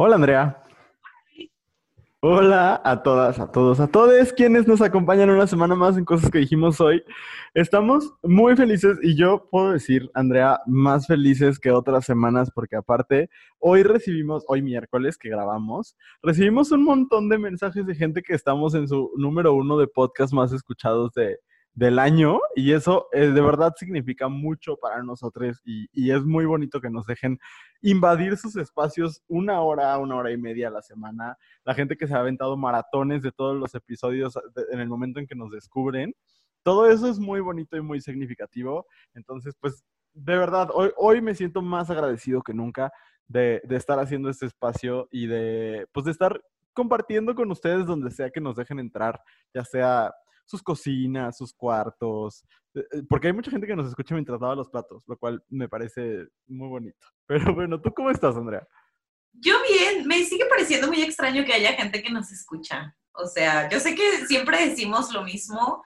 [0.00, 0.62] Hola Andrea.
[2.20, 6.30] Hola a todas, a todos, a todos quienes nos acompañan una semana más en cosas
[6.30, 7.02] que dijimos hoy.
[7.52, 13.28] Estamos muy felices y yo puedo decir, Andrea, más felices que otras semanas porque aparte,
[13.58, 18.76] hoy recibimos, hoy miércoles que grabamos, recibimos un montón de mensajes de gente que estamos
[18.76, 21.40] en su número uno de podcast más escuchados de,
[21.78, 26.44] del año y eso eh, de verdad significa mucho para nosotros y, y, es muy
[26.44, 27.38] bonito que nos dejen
[27.82, 31.38] invadir sus espacios una hora, una hora y media a la semana.
[31.62, 34.36] La gente que se ha aventado maratones de todos los episodios
[34.72, 36.16] en el momento en que nos descubren.
[36.64, 38.84] Todo eso es muy bonito y muy significativo.
[39.14, 39.84] Entonces, pues,
[40.14, 42.90] de verdad, hoy, hoy me siento más agradecido que nunca
[43.28, 46.42] de, de estar haciendo este espacio y de, pues, de estar
[46.72, 49.20] compartiendo con ustedes donde sea que nos dejen entrar,
[49.54, 50.12] ya sea
[50.48, 52.42] sus cocinas, sus cuartos,
[52.74, 55.44] eh, eh, porque hay mucha gente que nos escucha mientras lava los platos, lo cual
[55.48, 57.06] me parece muy bonito.
[57.26, 58.66] Pero bueno, ¿tú cómo estás, Andrea?
[59.32, 62.96] Yo bien, me sigue pareciendo muy extraño que haya gente que nos escucha.
[63.12, 65.84] O sea, yo sé que siempre decimos lo mismo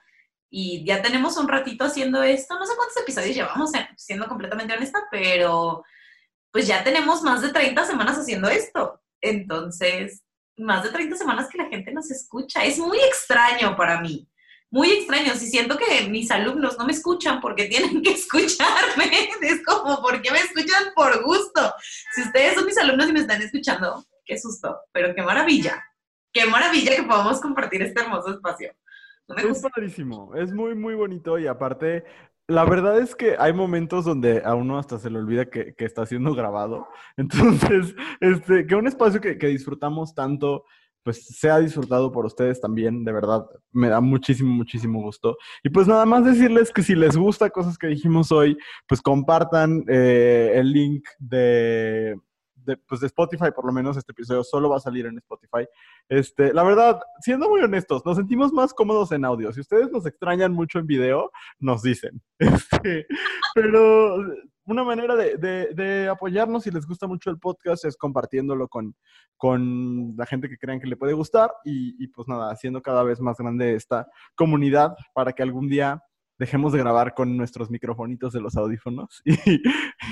[0.49, 2.57] y ya tenemos un ratito haciendo esto.
[2.57, 5.83] No sé cuántos episodios llevamos, siendo completamente honesta, pero
[6.51, 9.01] pues ya tenemos más de 30 semanas haciendo esto.
[9.19, 10.23] Entonces,
[10.57, 12.63] más de 30 semanas que la gente nos escucha.
[12.63, 14.29] Es muy extraño para mí
[14.73, 19.05] muy extraños y siento que mis alumnos no me escuchan porque tienen que escucharme.
[19.41, 21.71] Es como, ¿por qué me escuchan por gusto?
[22.15, 25.79] Si ustedes son mis alumnos y me están escuchando, qué susto, pero qué maravilla.
[26.33, 28.71] Qué maravilla que podamos compartir este hermoso espacio.
[29.37, 32.03] es padrísimo, es muy, muy bonito y aparte,
[32.47, 35.85] la verdad es que hay momentos donde a uno hasta se le olvida que, que
[35.85, 36.87] está siendo grabado.
[37.17, 40.65] Entonces, este, que un espacio que, que disfrutamos tanto
[41.03, 45.37] pues sea disfrutado por ustedes también, de verdad, me da muchísimo, muchísimo gusto.
[45.63, 49.83] Y pues nada más decirles que si les gusta cosas que dijimos hoy, pues compartan
[49.87, 52.15] eh, el link de,
[52.55, 55.67] de, pues de Spotify, por lo menos este episodio solo va a salir en Spotify.
[56.07, 59.51] Este, la verdad, siendo muy honestos, nos sentimos más cómodos en audio.
[59.51, 62.21] Si ustedes nos extrañan mucho en video, nos dicen.
[62.39, 63.05] Este,
[63.55, 64.17] pero
[64.65, 68.95] una manera de, apoyarnos si les gusta mucho el podcast es compartiéndolo con,
[70.17, 73.19] la gente que crean que le puede gustar y, y, pues nada, haciendo cada vez
[73.19, 76.01] más grande esta comunidad para que algún día
[76.39, 79.61] dejemos de grabar con nuestros microfonitos de los audífonos y,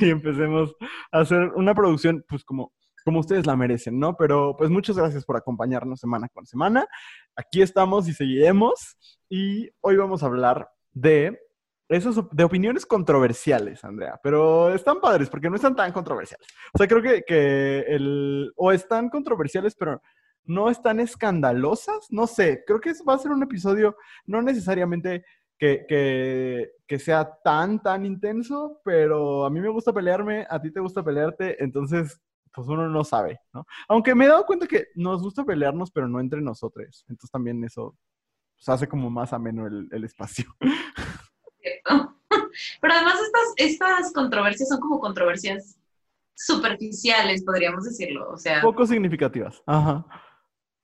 [0.01, 0.75] y empecemos
[1.11, 2.71] a hacer una producción pues como
[3.03, 4.15] como ustedes la merecen, ¿no?
[4.15, 6.85] Pero pues muchas gracias por acompañarnos semana con semana.
[7.35, 8.97] Aquí estamos y seguiremos.
[9.29, 11.39] Y hoy vamos a hablar de
[11.91, 16.47] esos de opiniones controversiales, Andrea, pero están padres porque no están tan controversiales.
[16.73, 20.01] O sea, creo que, que el, o están controversiales, pero
[20.45, 25.23] no están escandalosas, no sé, creo que va a ser un episodio no necesariamente
[25.57, 25.85] que,
[26.87, 31.03] que, sea tan, tan intenso, pero a mí me gusta pelearme, a ti te gusta
[31.03, 32.19] pelearte, entonces,
[32.51, 33.65] pues uno no sabe, ¿no?
[33.87, 37.63] Aunque me he dado cuenta que nos gusta pelearnos, pero no entre nosotros, entonces también
[37.63, 37.95] eso
[38.55, 40.45] pues, hace como más ameno el espacio.
[42.81, 45.77] Pero además estas, estas controversias son como controversias
[46.35, 48.29] superficiales, podríamos decirlo.
[48.31, 48.61] O sea.
[48.61, 49.61] Poco significativas.
[49.65, 50.05] Ajá.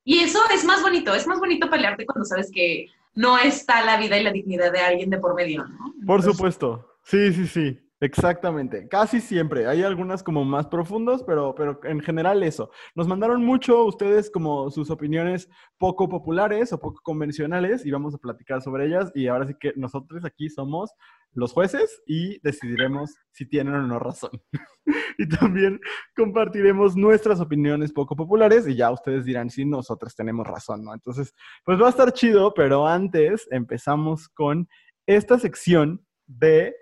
[0.04, 3.98] Y eso es más bonito, es más bonito pelearte cuando sabes que no está la
[3.98, 5.94] vida y la dignidad de alguien de por medio, ¿no?
[6.06, 7.00] por supuesto.
[7.04, 7.80] Sí, sí, sí.
[8.00, 9.66] Exactamente, casi siempre.
[9.66, 12.70] Hay algunas como más profundas, pero, pero en general eso.
[12.94, 18.20] Nos mandaron mucho ustedes como sus opiniones poco populares o poco convencionales y vamos a
[18.20, 20.92] platicar sobre ellas y ahora sí que nosotros aquí somos
[21.34, 24.32] los jueces y decidiremos si tienen o no razón.
[25.18, 25.80] y también
[26.16, 30.94] compartiremos nuestras opiniones poco populares y ya ustedes dirán si nosotros tenemos razón, ¿no?
[30.94, 31.34] Entonces,
[31.64, 34.68] pues va a estar chido, pero antes empezamos con
[35.06, 36.76] esta sección de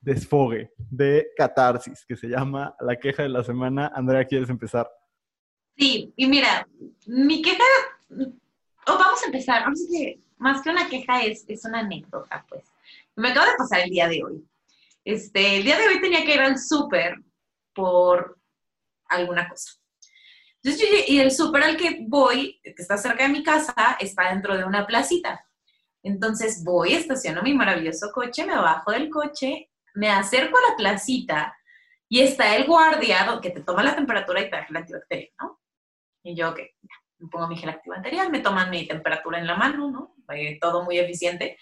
[0.00, 3.90] desfogue, de catarsis, que se llama La queja de la semana.
[3.94, 4.88] Andrea, ¿quieres empezar?
[5.76, 6.66] Sí, y mira,
[7.06, 7.64] mi queja,
[8.08, 9.64] oh, vamos a empezar,
[10.38, 12.64] más que una queja es, es una anécdota, pues.
[13.16, 14.48] Me acaba de pasar el día de hoy.
[15.04, 17.16] Este, el día de hoy tenía que ir al súper
[17.74, 18.38] por
[19.08, 19.72] alguna cosa.
[21.06, 24.64] Y el súper al que voy, que está cerca de mi casa, está dentro de
[24.64, 25.44] una placita.
[26.02, 31.56] Entonces voy, estaciono mi maravilloso coche, me bajo del coche me acerco a la placita
[32.08, 35.60] y está el guardia que te toma la temperatura y te da gel antibacterial, ¿no?
[36.22, 36.60] Y yo, ok,
[37.18, 40.14] me pongo mi gel antibacterial, me toman mi temperatura en la mano, ¿no?
[40.60, 41.56] todo muy eficiente,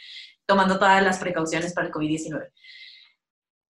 [0.46, 2.50] tomando todas las precauciones para el COVID-19.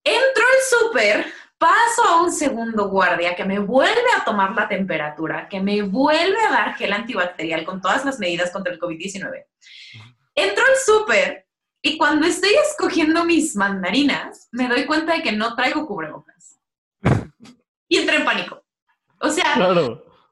[0.05, 1.27] Entro al súper,
[1.59, 6.39] paso a un segundo guardia que me vuelve a tomar la temperatura, que me vuelve
[6.41, 9.47] a dar gel antibacterial con todas las medidas contra el COVID-19.
[10.35, 11.47] Entro al súper
[11.81, 16.59] y cuando estoy escogiendo mis mandarinas, me doy cuenta de que no traigo cubrebocas.
[17.89, 18.65] Y entré en pánico.
[19.21, 19.57] O sea,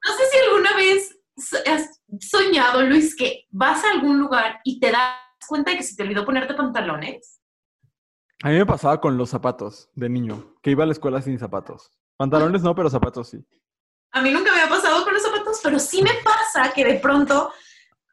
[0.05, 1.19] No sé si alguna vez
[1.67, 5.97] has soñado, Luis, que vas a algún lugar y te das cuenta de que se
[5.97, 7.41] te olvidó ponerte pantalones.
[8.43, 11.39] A mí me pasaba con los zapatos de niño, que iba a la escuela sin
[11.39, 11.91] zapatos.
[12.17, 13.45] Pantalones no, pero zapatos sí.
[14.13, 16.95] A mí nunca me ha pasado con los zapatos, pero sí me pasa que de
[16.97, 17.53] pronto,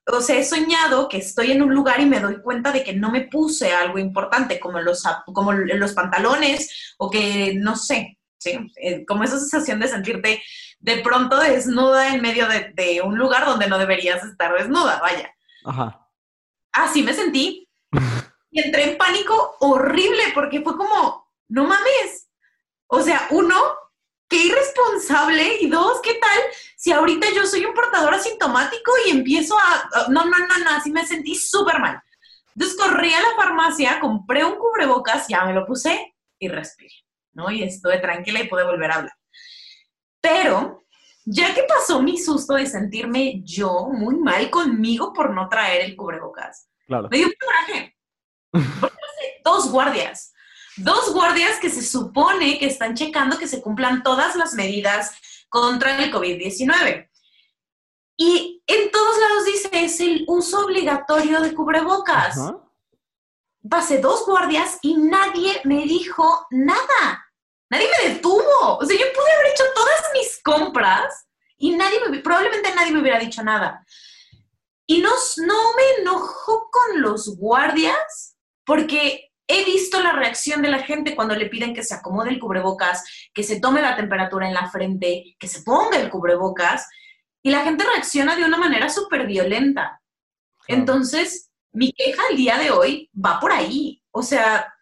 [0.05, 2.93] o sea, he soñado que estoy en un lugar y me doy cuenta de que
[2.93, 8.71] no me puse algo importante, como los, como los pantalones o que no sé, ¿sí?
[8.77, 10.41] Eh, como esa sensación de sentirte
[10.79, 15.33] de pronto desnuda en medio de, un lugar donde no deberías estar desnuda, vaya.
[15.65, 16.07] Ajá.
[16.83, 17.67] Así me sentí.
[18.51, 22.29] Y entré en pánico horrible porque fue como, no mames.
[22.87, 23.55] O sea, uno,
[24.29, 25.57] qué irresponsable.
[25.61, 26.39] Y dos, ¿qué tal
[26.77, 30.07] si ahorita yo soy un portador asintomático y empiezo a...
[30.09, 32.01] No, no, no, no, así me sentí súper mal.
[32.55, 36.93] Entonces corrí a la farmacia, compré un cubrebocas, ya me lo puse y respiré,
[37.33, 37.51] ¿no?
[37.51, 39.17] Y estuve tranquila y pude volver a hablar.
[40.21, 40.83] Pero,
[41.25, 45.95] ya que pasó mi susto de sentirme yo muy mal conmigo por no traer el
[45.95, 47.07] cubrebocas, claro.
[47.09, 47.95] me dio un coraje.
[49.45, 50.33] dos guardias.
[50.77, 55.13] Dos guardias que se supone que están checando que se cumplan todas las medidas
[55.49, 57.09] contra el COVID-19.
[58.17, 62.37] Y en todos lados dice, es el uso obligatorio de cubrebocas.
[63.69, 67.25] Pasé dos guardias y nadie me dijo nada.
[67.69, 68.77] Nadie me detuvo.
[68.77, 71.27] O sea, yo pude haber hecho todas mis compras
[71.57, 73.85] y nadie me, probablemente nadie me hubiera dicho nada.
[74.89, 75.11] Y no,
[75.45, 81.35] no me enojo con los guardias porque he visto la reacción de la gente cuando
[81.35, 85.35] le piden que se acomode el cubrebocas, que se tome la temperatura en la frente,
[85.37, 86.87] que se ponga el cubrebocas,
[87.43, 90.01] y la gente reacciona de una manera súper violenta.
[90.67, 94.01] Entonces, mi queja el día de hoy va por ahí.
[94.09, 94.73] O sea,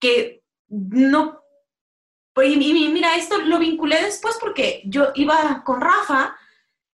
[0.00, 1.42] que no
[2.34, 6.36] pues, y, mira, esto lo vinculé después porque yo iba con Rafa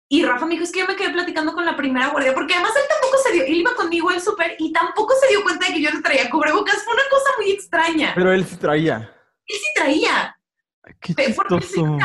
[0.08, 2.54] y Rafa me dijo, es que yo me quedé platicando con la primera guardia, porque
[2.54, 5.66] además él tampoco se dio, él iba conmigo al súper y tampoco se dio cuenta
[5.66, 8.12] de que yo no traía cubrebocas, fue una cosa muy extraña.
[8.14, 9.12] Pero él sí traía.
[9.46, 10.36] Él sí traía.
[11.00, 11.98] Qué chistoso.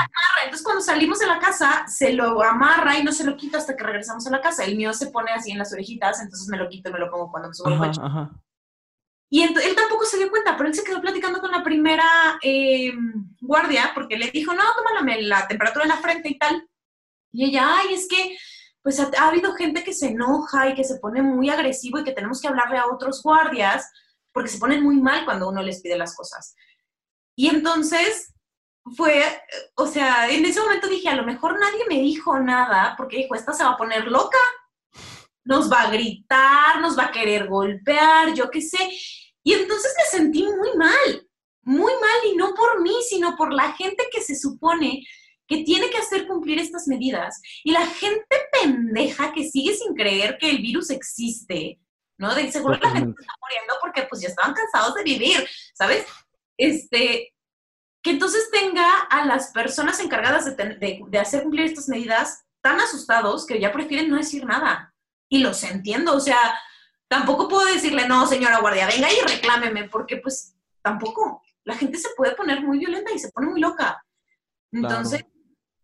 [0.44, 3.76] Entonces cuando salimos de la casa, se lo amarra y no se lo quita hasta
[3.76, 4.66] que regresamos a la casa.
[4.66, 7.12] El mío se pone así en las orejitas, entonces me lo quito y me lo
[7.12, 8.02] pongo cuando me subo al coche.
[9.30, 12.92] Y él tampoco se dio cuenta, pero él se quedó platicando con la primera eh,
[13.40, 16.68] guardia porque le dijo, no, tómame la temperatura en la frente y tal.
[17.32, 18.38] Y ella, ay, es que
[18.82, 22.14] pues ha, habido gente que se enoja y que se pone muy agresivo y que
[22.14, 23.88] tenemos que hablarle a otros guardias
[24.34, 26.56] porque se ponen muy mal cuando uno les pide las cosas.
[27.36, 28.34] Y entonces
[28.96, 29.24] fue,
[29.76, 33.36] o sea, en ese momento dije, a lo mejor nadie me dijo nada porque dijo,
[33.36, 34.40] esta se va a poner loca,
[35.44, 38.90] nos va a gritar, nos va a querer golpear, yo qué sé.
[39.44, 41.28] Y entonces me sentí muy mal,
[41.64, 45.04] muy mal, y no por mí, sino por la gente que se supone
[45.52, 47.42] que tiene que hacer cumplir estas medidas.
[47.66, 51.78] Y la gente pendeja que sigue sin creer que el virus existe,
[52.18, 52.34] ¿no?
[52.34, 56.06] De seguro la gente está muriendo porque pues ya estaban cansados de vivir, ¿sabes?
[56.56, 57.34] Este,
[58.02, 63.46] que entonces tenga a las personas encargadas de, de hacer cumplir estas medidas tan asustados
[63.46, 64.96] que ya prefieren no decir nada.
[65.28, 66.58] Y los entiendo, o sea,
[67.10, 71.44] tampoco puedo decirle, no, señora guardia, venga y reclámeme, porque pues tampoco.
[71.66, 74.04] La gente se puede poner muy violenta y se pone muy loca.
[74.72, 75.26] Entonces,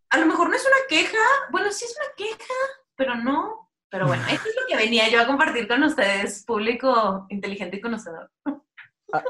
[0.09, 1.17] a lo mejor no es una queja,
[1.51, 2.53] bueno, sí es una queja,
[2.95, 3.69] pero no.
[3.89, 7.81] Pero bueno, esto es lo que venía yo a compartir con ustedes, público inteligente y
[7.81, 8.29] conocedor.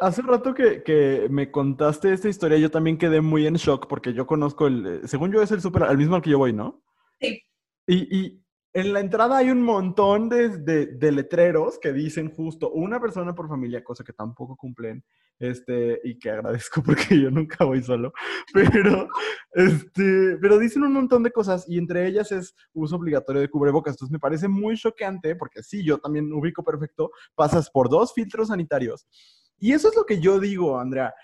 [0.01, 4.11] Hace rato que, que, me contaste esta historia, yo también quedé muy en shock porque
[4.11, 6.81] yo conozco el, según yo es el súper, al mismo al que yo voy, ¿no?
[7.21, 7.43] Sí.
[7.85, 8.43] Y, y,
[8.77, 13.83] en la entrada hay un montón de, letreros que dicen justo una persona por familia,
[13.83, 15.03] cosa que tampoco cumplen,
[15.39, 18.13] este, y que agradezco porque yo nunca voy solo,
[18.53, 19.09] pero,
[19.53, 23.95] este, pero dicen un montón de cosas y entre ellas es uso obligatorio de cubrebocas.
[23.95, 28.49] Entonces me parece muy choqueante porque sí, yo también ubico perfecto, pasas por dos filtros
[28.49, 29.07] sanitarios.
[29.57, 31.15] Y eso es lo que yo digo, Andrea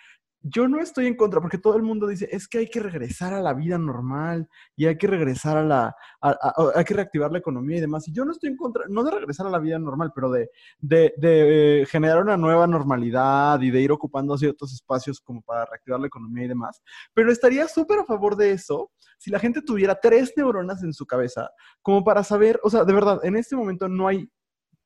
[0.43, 3.33] yo no estoy en contra, porque todo el mundo dice, es que hay que regresar
[3.33, 7.77] a la vida normal y hay que regresar a la, hay que reactivar la economía
[7.77, 8.07] y demás.
[8.09, 10.49] Y yo no estoy en contra, no de regresar a la vida normal, pero de,
[10.79, 16.01] de, de generar una nueva normalidad y de ir ocupando ciertos espacios como para reactivar
[16.01, 16.81] la economía y demás.
[17.13, 21.05] Pero estaría súper a favor de eso si la gente tuviera tres neuronas en su
[21.05, 21.49] cabeza,
[21.81, 24.29] como para saber, o sea, de verdad, en este momento no hay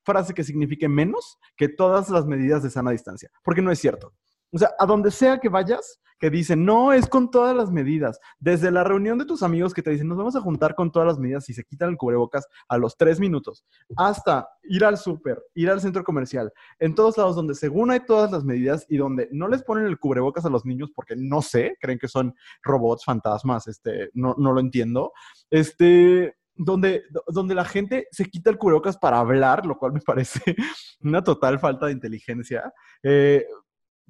[0.05, 4.13] frase que signifique menos que todas las medidas de sana distancia, porque no es cierto.
[4.51, 8.19] O sea, a donde sea que vayas, que dicen, no, es con todas las medidas.
[8.39, 11.07] Desde la reunión de tus amigos que te dicen, nos vamos a juntar con todas
[11.07, 15.43] las medidas y se quitan el cubrebocas a los tres minutos, hasta ir al súper,
[15.53, 19.29] ir al centro comercial, en todos lados donde según hay todas las medidas y donde
[19.31, 23.05] no les ponen el cubrebocas a los niños porque no sé, creen que son robots,
[23.05, 25.13] fantasmas, este, no, no lo entiendo.
[25.49, 30.55] Este, donde, donde la gente se quita el cubrebocas para hablar, lo cual me parece
[31.01, 32.73] una total falta de inteligencia.
[33.03, 33.45] Eh,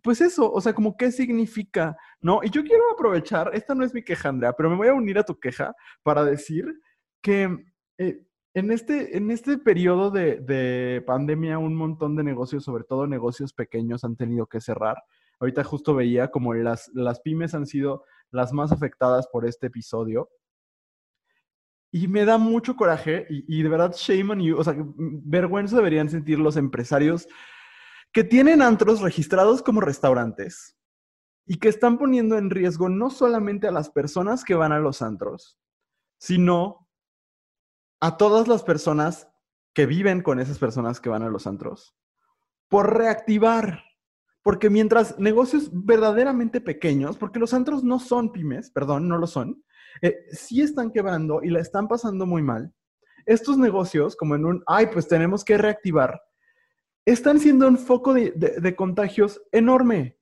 [0.03, 2.41] pues eso, o sea, como qué significa, ¿no?
[2.43, 5.17] Y yo quiero aprovechar, esta no es mi queja, Andrea, pero me voy a unir
[5.17, 6.65] a tu queja para decir
[7.21, 7.49] que
[7.97, 8.23] eh,
[8.53, 13.53] en, este, en este periodo de, de, pandemia un montón de negocios, sobre todo negocios
[13.53, 14.97] pequeños, han tenido que cerrar.
[15.39, 20.29] Ahorita justo veía como las, las pymes han sido las más afectadas por este episodio.
[21.91, 25.75] Y me da mucho coraje y, y de verdad shame on you, o sea, vergüenza
[25.75, 27.27] deberían sentir los empresarios
[28.17, 30.75] que tienen antros registrados como restaurantes
[31.45, 35.03] y que están poniendo en riesgo no solamente a las personas que van a los
[35.03, 35.59] antros,
[36.19, 36.89] sino
[38.01, 39.27] a todas las personas
[39.75, 41.95] que viven con esas personas que van a los antros,
[42.69, 43.83] por reactivar.
[44.41, 49.63] Porque mientras negocios verdaderamente pequeños, porque los antros no son pymes, perdón, no lo son,
[50.01, 52.74] eh, sí están quebrando y la están pasando muy mal.
[53.27, 56.19] Estos negocios, como en un, ay, pues tenemos que reactivar,
[57.07, 60.17] están siendo un foco de, contagios enorme.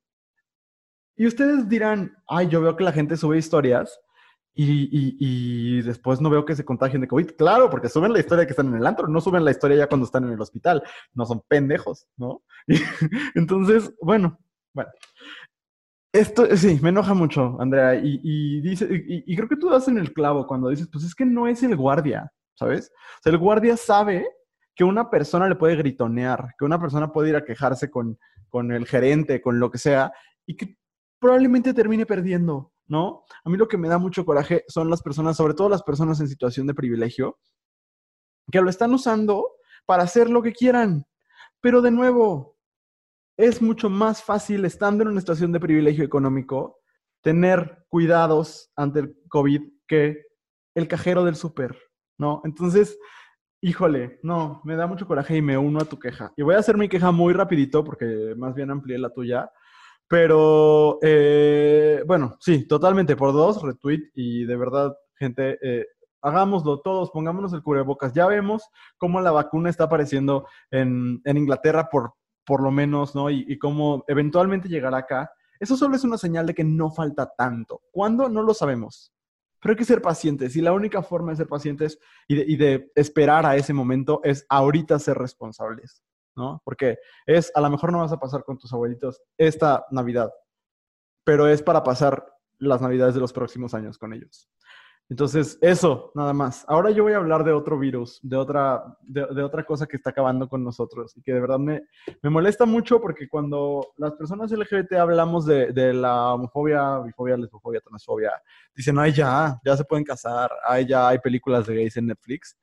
[1.18, 4.00] Y ustedes dirán, ay, yo veo que la gente sube historias
[4.54, 7.32] y, después no veo que se contagien de COVID.
[7.32, 9.88] Claro, porque suben la historia que están en el antro, no suben la historia ya
[9.88, 10.84] cuando están en el hospital.
[11.14, 12.44] No son pendejos, ¿no?
[13.36, 14.38] entonces, bueno,
[14.74, 14.92] bueno.
[16.14, 17.96] Esto sí, me enoja mucho, Andrea.
[17.96, 21.26] Y, dice, y, creo que tú das en el clavo cuando dices, pues es que
[21.26, 22.92] no es el guardia, ¿sabes?
[23.26, 24.26] O el guardia sabe
[24.76, 28.72] que una persona le puede gritonear, que una persona puede ir a quejarse con, con
[28.72, 30.12] el gerente, con lo que sea,
[30.46, 30.78] y que
[31.20, 33.24] probablemente termine perdiendo, ¿no?
[33.44, 36.20] A mí lo que me da mucho coraje son las personas, sobre todo las personas
[36.20, 37.40] en situación de privilegio,
[38.52, 39.54] que lo están usando
[39.86, 41.06] para hacer lo que quieran.
[41.62, 42.58] Pero de nuevo,
[43.38, 46.80] es mucho más fácil, estando en una situación de privilegio económico,
[47.22, 50.26] tener cuidados ante el COVID que
[50.76, 51.78] el cajero del súper,
[52.18, 52.42] ¿no?
[52.44, 52.98] Entonces,
[53.68, 56.32] Híjole, no, me da mucho coraje y me uno a tu queja.
[56.38, 59.52] Y voy a hacer mi queja muy rapidito porque más bien amplié la tuya.
[60.08, 65.88] Pero, eh, bueno, sí, totalmente por dos, retweet y de verdad, gente, eh,
[66.22, 68.14] hagámoslo todos, pongámonos el cubrebocas.
[68.14, 68.70] Ya vemos
[69.00, 72.14] cómo la vacuna está apareciendo en, Inglaterra por,
[72.46, 73.32] por lo menos, ¿no?
[73.32, 75.32] Y, y cómo eventualmente llegará acá.
[75.60, 77.82] Eso solo es una señal de que no falta tanto.
[77.92, 78.30] ¿Cuándo?
[78.30, 79.15] No lo sabemos.
[79.66, 83.48] Pero hay que ser pacientes y la única forma de ser pacientes y de, esperar
[83.48, 86.04] a ese momento es ahorita ser responsables,
[86.36, 86.62] ¿no?
[86.64, 90.32] Porque es, a lo mejor no vas a pasar con tus abuelitos esta Navidad,
[91.24, 94.52] pero es para pasar las Navidades de los próximos años con ellos.
[95.08, 96.66] Entonces, eso, nada más.
[96.68, 100.10] Ahora yo voy a hablar de otro virus, de otra, de, otra cosa que está
[100.10, 101.84] acabando con nosotros y que de verdad me,
[102.24, 107.82] me molesta mucho porque cuando las personas LGBT hablamos de, de, la homofobia, bifobia, lesbofobia,
[107.82, 108.32] transfobia,
[108.76, 112.58] dicen, ay, ya, ya se pueden casar, ay, ya hay películas de gays en Netflix.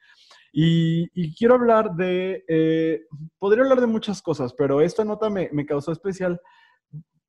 [0.52, 3.06] Y, y quiero hablar de, eh,
[3.38, 6.40] podría hablar de muchas cosas, pero esta nota me, me causó especial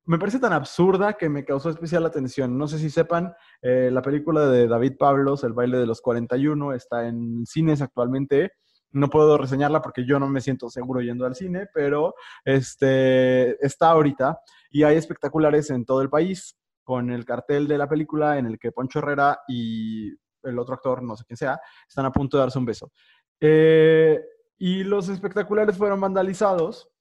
[0.06, 2.58] me parece tan absurda que me causó especial atención.
[2.58, 6.74] No sé si sepan, eh, la película de David Pablos, El baile de los 41,
[6.74, 8.52] está en cines actualmente.
[8.90, 13.90] No puedo reseñarla porque yo no me siento seguro yendo al cine, pero este, está
[13.90, 14.38] ahorita
[14.70, 18.58] y hay espectaculares en todo el país con el cartel de la película en el
[18.58, 20.10] que Poncho Herrera y
[20.42, 21.58] el otro actor, no sé quién sea,
[21.88, 22.92] están a punto de darse un beso.
[23.40, 24.22] Eh,
[24.58, 26.93] y los espectaculares fueron vandalizados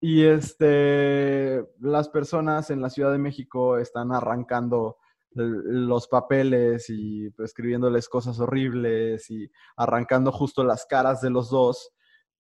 [0.00, 4.98] y este, las personas en la Ciudad de México están arrancando
[5.34, 11.90] los papeles y pues, escribiéndoles cosas horribles y arrancando justo las caras de los dos.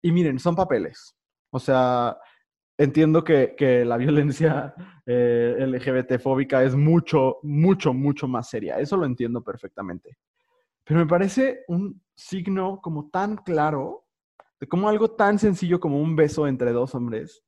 [0.03, 1.17] Y miren, son papeles.
[1.51, 2.17] O sea,
[2.79, 4.75] entiendo que, que la violencia
[5.05, 8.79] eh, LGBT-fóbica es mucho, mucho, mucho más seria.
[8.79, 10.19] Eso lo entiendo perfectamente.
[10.85, 14.06] Pero me parece un signo como tan claro
[14.61, 17.43] de cómo algo tan sencillo como un beso entre dos hombres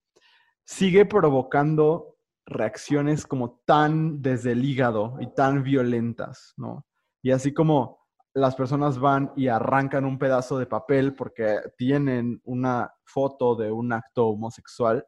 [0.64, 6.86] sigue provocando reacciones como tan desde el hígado y tan violentas, ¿no?
[7.22, 7.98] Y así como
[8.34, 13.92] las personas van y arrancan un pedazo de papel porque tienen una foto de un
[13.92, 15.06] acto homosexual,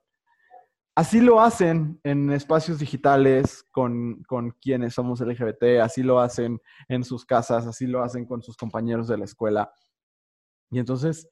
[0.95, 4.23] así lo hacen en espacios digitales con,
[4.61, 9.09] quienes somos LGBT, así lo hacen en sus casas, así lo hacen con sus compañeros
[9.09, 9.73] de la escuela.
[10.71, 11.29] Y entonces,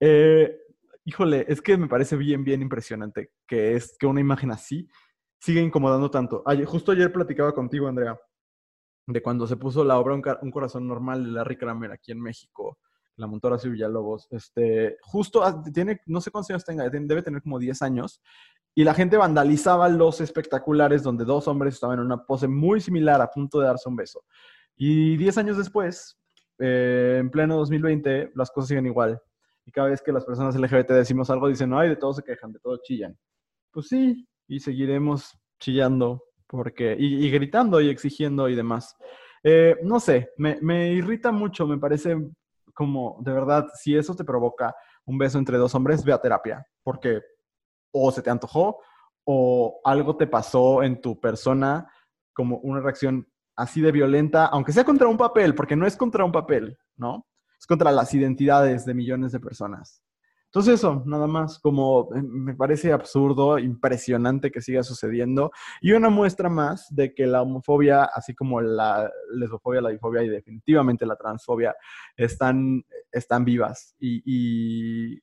[0.00, 0.60] eh,
[1.04, 4.88] híjole, es que me parece bien, bien impresionante que es que una imagen así
[5.40, 6.44] sigue incomodando tanto.
[6.66, 8.18] justo ayer platicaba contigo, Andrea,
[9.06, 12.78] de cuando se puso la obra Un, corazón normal de Larry Kramer aquí en México,
[13.16, 14.28] la montora Villalobos.
[14.30, 15.42] Este, justo
[15.72, 18.20] tiene, no sé cuántos años tenga, debe tener como 10 años.
[18.74, 23.20] Y la gente vandalizaba los espectaculares donde dos hombres estaban en una pose muy similar
[23.20, 24.22] a punto de darse un beso.
[24.76, 26.18] Y 10 años después,
[26.58, 29.20] eh, en pleno 2020, las cosas siguen igual.
[29.64, 32.52] Y cada vez que las personas LGBT decimos algo, dicen, hay de todo se quejan,
[32.52, 33.16] de todo chillan.
[33.70, 38.96] Pues sí, y seguiremos chillando porque, y, gritando y exigiendo y demás.
[39.44, 42.16] Eh, no sé, me, me, irrita mucho, me parece
[42.74, 44.74] como, de verdad, si eso te provoca
[45.04, 47.22] un beso entre dos hombres, ve a terapia, porque
[47.92, 48.78] o se te antojó
[49.24, 51.88] o algo te pasó en tu persona
[52.32, 56.24] como una reacción así de violenta, aunque sea contra un papel, porque no es contra
[56.24, 57.26] un papel, ¿no?
[57.60, 60.02] Es contra las identidades de millones de personas.
[60.50, 66.10] Entonces eso, nada más, como eh, me parece absurdo, impresionante que siga sucediendo y una
[66.10, 71.14] muestra más de que la homofobia, así como la lesbofobia, la difobia y definitivamente la
[71.14, 71.76] transfobia
[72.16, 75.22] están, están vivas y,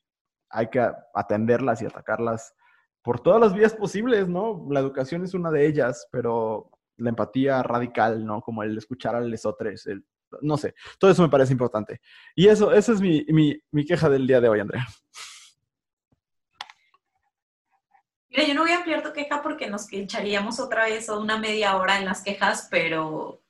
[0.50, 0.80] hay que
[1.14, 2.54] atenderlas y atacarlas
[3.02, 4.66] por todas las vías posibles, ¿no?
[4.70, 8.42] La educación es una de ellas, pero la empatía radical, ¿no?
[8.42, 10.06] Como el escuchar a lesotres, el
[10.42, 12.02] no sé, todo eso me parece importante.
[12.36, 13.26] Y eso, esa es mi,
[13.72, 14.88] mi, queja del día de hoy, Andrea.
[18.30, 21.78] Mira, yo no voy a ampliar tu queja porque nos echaríamos otra vez una media
[21.78, 23.42] hora en las quejas, pero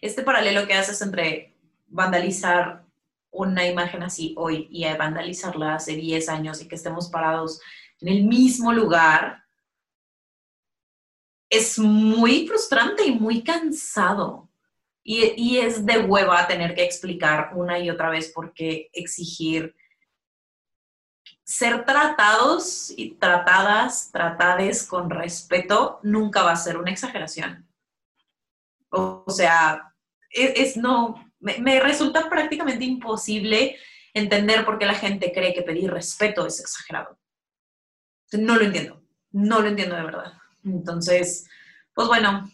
[0.00, 1.56] este paralelo que haces entre
[1.86, 2.84] vandalizar
[3.30, 7.60] una imagen así hoy y vandalizarla hace 10 años y que estemos parados
[8.00, 9.44] en el mismo lugar,
[11.48, 14.50] es muy frustrante y muy cansado.
[15.04, 19.74] Y, es de hueva tener que explicar una y otra vez por qué exigir
[21.42, 27.68] ser tratados y tratadas, tratades con respeto, nunca va a ser una exageración.
[28.90, 29.92] O, sea,
[30.30, 33.76] e, es, no, me, me, resulta prácticamente imposible
[34.14, 37.18] entender por qué la gente cree que pedir respeto es exagerado.
[38.32, 40.32] No lo entiendo, no lo entiendo de verdad.
[40.64, 41.48] Entonces,
[41.92, 42.48] pues bueno,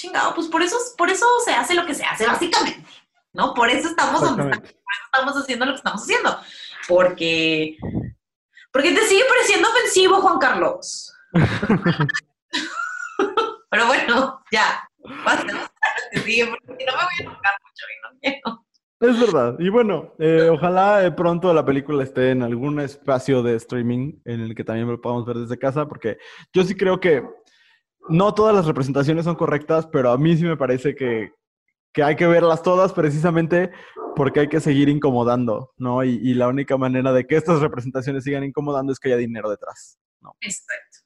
[0.00, 2.82] chingado, pues por eso, por eso se hace lo que se hace, básicamente,
[3.32, 3.52] ¿no?
[3.54, 6.38] Por eso estamos estamos haciendo lo que estamos haciendo.
[6.88, 7.76] Porque,
[8.72, 11.12] porque te sigue pareciendo ofensivo, Juan Carlos.
[13.70, 14.88] Pero bueno, ya,
[16.24, 18.64] sigue, porque no me voy a tocar mucho y no quiero.
[19.00, 19.56] Es verdad.
[19.58, 24.40] Y bueno, eh, ojalá eh, pronto la película esté en algún espacio de streaming en
[24.40, 26.18] el que también lo podamos ver desde casa, porque
[26.52, 27.24] yo sí creo que
[28.08, 31.32] no todas las representaciones son correctas, pero a mí sí me parece que,
[32.02, 33.70] hay que verlas todas precisamente
[34.16, 36.04] porque hay que seguir incomodando, ¿no?
[36.04, 39.98] Y, la única manera de que estas representaciones sigan incomodando es que haya dinero detrás,
[40.20, 40.34] ¿no?
[40.40, 40.98] Exacto.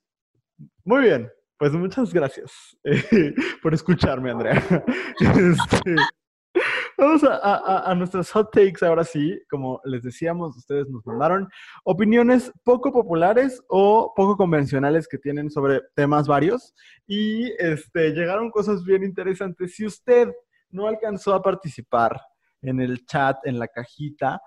[0.84, 2.52] Muy bien, pues muchas gracias
[2.84, 4.62] eh, por escucharme, Andrea.
[5.20, 5.94] Este,
[6.96, 9.40] Vamos a, nuestros hot takes ahora sí.
[9.50, 11.48] Como les decíamos, ustedes nos mandaron
[11.84, 16.74] opiniones poco populares o poco convencionales que tienen sobre temas varios.
[17.06, 19.74] Y este, llegaron cosas bien interesantes.
[19.74, 20.32] Si usted
[20.70, 22.20] no alcanzó a participar
[22.62, 24.40] en el chat, en la cajita,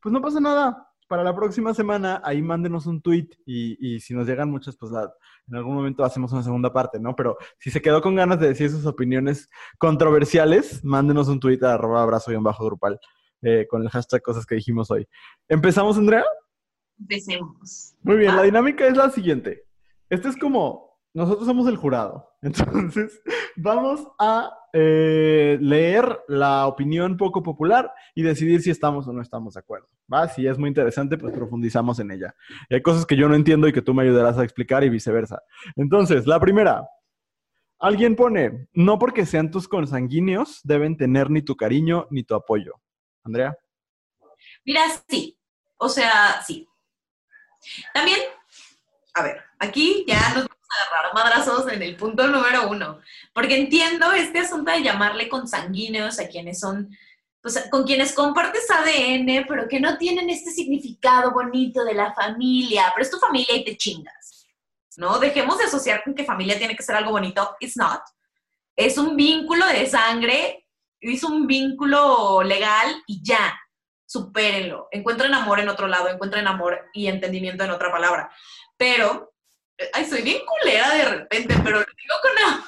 [0.00, 4.26] pues no pasa nada para la próxima semana, ahí mándenos un tweet y, si nos
[4.26, 4.90] llegan muchas, pues
[5.46, 7.14] en algún momento hacemos una segunda parte, ¿no?
[7.14, 9.48] Pero si se quedó con ganas de decir sus opiniones
[9.78, 12.98] controversiales, mándenos un tweet a arroba abrazo y bajo grupal
[13.42, 15.06] eh, con el hashtag cosas que dijimos hoy.
[15.48, 16.24] ¿Empezamos, Andrea?
[16.98, 17.94] Empecemos.
[18.02, 19.62] Muy bien, la dinámica es la siguiente.
[20.10, 23.22] Este es como, nosotros somos el jurado, entonces
[23.56, 29.54] vamos a eh, leer la opinión poco popular y decidir si estamos o no estamos
[29.54, 29.88] de acuerdo.
[30.12, 30.28] ¿va?
[30.28, 32.34] Si es muy interesante, pues profundizamos en ella.
[32.68, 34.88] Y hay cosas que yo no entiendo y que tú me ayudarás a explicar y
[34.88, 35.42] viceversa.
[35.76, 36.88] Entonces, la primera.
[37.78, 42.80] Alguien pone, no porque sean tus consanguíneos, deben tener ni tu cariño ni tu apoyo.
[43.24, 43.56] Andrea.
[44.64, 45.38] Mira, sí.
[45.76, 46.66] O sea, sí.
[47.92, 48.18] También,
[49.14, 50.46] a ver, aquí ya nos
[50.88, 53.00] agarrar madrazos en el punto número uno,
[53.32, 56.90] porque entiendo este asunto de llamarle consanguíneos a quienes son
[57.44, 62.90] pues, con quienes compartes ADN, pero que no tienen este significado bonito de la familia,
[62.94, 64.46] pero es tu familia y te chingas,
[64.96, 65.18] ¿no?
[65.18, 68.00] Dejemos de asociar con que familia tiene que ser algo bonito, it's not.
[68.74, 70.66] Es un vínculo de sangre,
[71.00, 73.54] es un vínculo legal y ya,
[74.06, 74.88] supérenlo.
[74.90, 78.30] Encuentren amor en otro lado, encuentren amor y entendimiento en otra palabra.
[78.78, 79.33] Pero,
[79.92, 82.64] ay, soy bien culera de repente, pero lo digo con amor.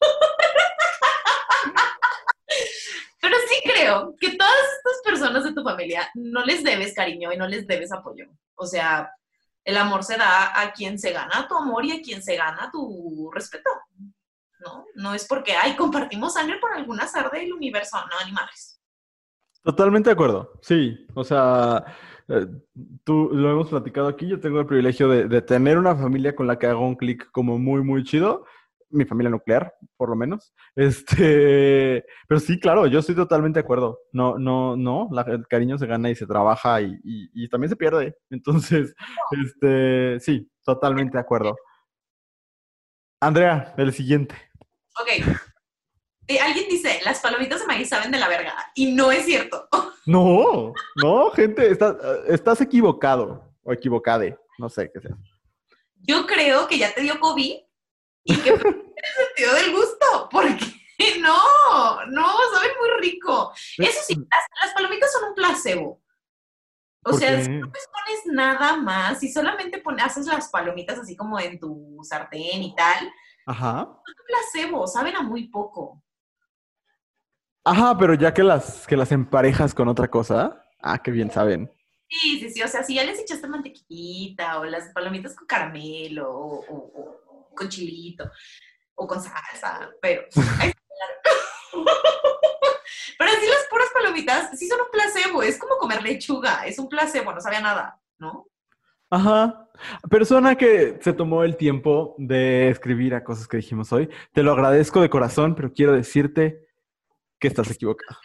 [3.20, 7.36] Pero sí creo que todas estas personas de tu familia no les debes cariño y
[7.36, 8.26] no les debes apoyo.
[8.54, 9.10] O sea,
[9.64, 12.70] El amor se da a quien se gana tu amor y a quien se gana
[12.70, 13.68] tu respeto.
[14.60, 14.86] ¿No?
[14.94, 17.96] No es porque, ay, compartimos sangre por algún azar del universo.
[18.08, 18.80] No, animales.
[19.64, 20.52] Totalmente de acuerdo.
[20.62, 21.84] Sí, o sea,
[22.28, 22.46] eh,
[23.04, 24.28] tú lo hemos platicado aquí.
[24.28, 27.58] Yo tengo el privilegio de, tener una familia con la que hago un clic como
[27.58, 28.44] muy, muy chido
[28.90, 30.54] mi familia nuclear, por lo menos.
[30.74, 34.00] Este, pero sí, claro, yo estoy totalmente de acuerdo.
[34.12, 38.16] No, no, no, el cariño se gana y se trabaja y, también se pierde.
[38.30, 38.94] Entonces,
[39.30, 41.56] este, sí, totalmente de acuerdo.
[43.20, 44.34] Andrea, el siguiente.
[45.00, 45.26] Ok.
[46.28, 48.54] Eh, alguien dice, las palomitas de maíz saben de la verga.
[48.74, 49.68] Y no es cierto.
[50.06, 51.96] No, no, gente, estás,
[52.28, 54.38] estás equivocado o equivocade.
[54.58, 55.16] No sé qué sea.
[55.96, 57.56] Yo creo que ya te dio COVID
[58.24, 60.64] y que el sentido del gusto, porque
[61.20, 63.52] no, no, saben muy rico.
[63.78, 66.02] Eso sí, las, palomitas son un placebo.
[67.04, 71.16] O sea, si no les pones nada más, y solamente pones, haces las palomitas así
[71.16, 73.12] como en tu sartén y tal,
[73.46, 73.88] Ajá.
[74.06, 76.02] es un placebo, saben a muy poco.
[77.66, 81.68] Ajá, pero ya que las, que las emparejas con otra cosa, ah, qué bien saben.
[82.08, 86.32] Sí, sí, sí, o sea, si ya les echaste mantequillita o las palomitas con caramelo
[86.32, 88.30] o con chilito
[88.94, 90.22] o con salsa, pero...
[93.18, 96.88] pero así las puras palomitas sí son un placebo, es como comer lechuga, es un
[96.88, 98.46] placebo, no sabía nada, ¿no?
[99.10, 99.68] Ajá.
[100.08, 104.52] Persona que se tomó el tiempo de escribir a cosas que dijimos hoy, te lo
[104.52, 106.65] agradezco de corazón, pero quiero decirte
[107.38, 108.20] que estás equivocado.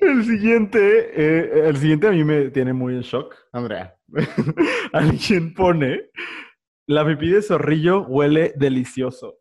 [0.00, 3.96] el siguiente, eh, el siguiente a mí me tiene muy en shock, Andrea.
[4.92, 6.10] Alguien pone,
[6.86, 9.38] la pipí de zorrillo huele delicioso.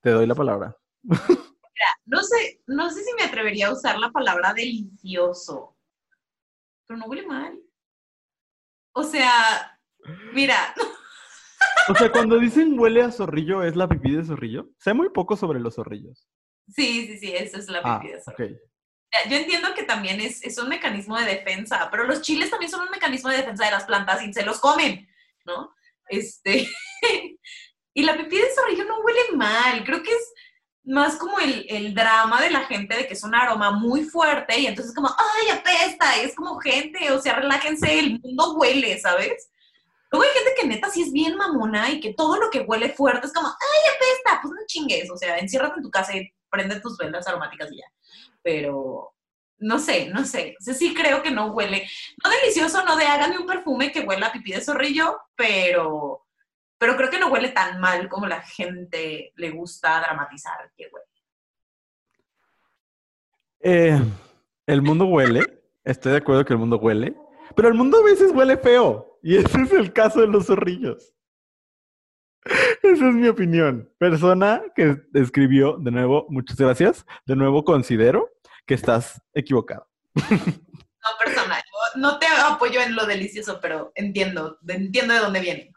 [0.00, 0.76] Te doy la palabra.
[1.02, 5.76] Mira, no sé, no sé si me atrevería a usar la palabra delicioso,
[6.86, 7.58] pero no huele mal.
[8.94, 9.78] O sea,
[10.32, 10.74] mira.
[11.88, 14.68] O sea, cuando dicen huele a zorrillo, ¿es la pipí de zorrillo?
[14.78, 16.28] Sé muy poco sobre los zorrillos.
[16.68, 18.58] Sí, sí, sí, esa es la ah, pipí de zorrillo.
[19.28, 22.82] Yo entiendo que también es, es, un mecanismo de defensa, pero los chiles también son
[22.82, 25.06] un mecanismo de defensa de las plantas y se los comen,
[25.44, 25.74] ¿no?
[26.08, 26.68] Este,
[27.94, 30.32] y la pipí de zorrillo no huele mal, creo que es
[30.84, 34.58] más como el, el, drama de la gente de que es un aroma muy fuerte
[34.58, 38.98] y entonces como, ay, apesta, y es como gente, o sea, relájense, el mundo huele,
[38.98, 39.51] ¿sabes?
[40.12, 42.90] Luego hay gente que neta sí es bien mamona y que todo lo que huele
[42.90, 46.30] fuerte es como, ay, apesta, pues no chingues, o sea, enciérrate en tu casa y
[46.50, 47.86] prende tus velas aromáticas y ya
[48.42, 49.14] pero
[49.58, 50.56] no sé, no sé.
[50.58, 51.88] sí creo que no huele,
[52.22, 56.26] no delicioso, no de hágame un perfume que huela a pipí de zorrillo, pero,
[56.78, 61.06] pero creo que no huele tan mal como la gente le gusta dramatizar que huele.
[63.64, 64.00] Eh,
[64.66, 67.14] el mundo huele, estoy de acuerdo que el mundo huele,
[67.54, 71.14] pero el mundo a veces huele feo, y ese es el caso de los zorrillos.
[72.82, 73.88] Esa es mi opinión.
[73.98, 77.06] Persona que escribió, de nuevo, muchas gracias.
[77.24, 78.30] De nuevo, considero
[78.66, 79.88] que estás equivocado.
[81.04, 85.72] No, persona, yo no te apoyo en lo delicioso, pero entiendo, entiendo de dónde viene.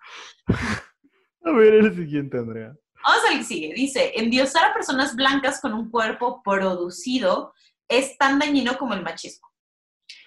[1.44, 2.76] A ver, el siguiente, Andrea.
[3.04, 3.74] Vamos al que sigue.
[3.74, 7.54] Dice, endiosar a personas blancas con un cuerpo producido
[7.88, 9.48] es tan dañino como el machismo.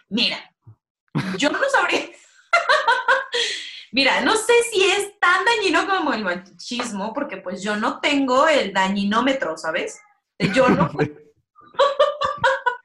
[0.09, 0.39] Mira,
[1.37, 2.11] yo no sabría...
[3.93, 8.47] Mira, no sé si es tan dañino como el machismo, porque pues yo no tengo
[8.47, 10.01] el dañinómetro, ¿sabes?
[10.55, 10.91] Yo no...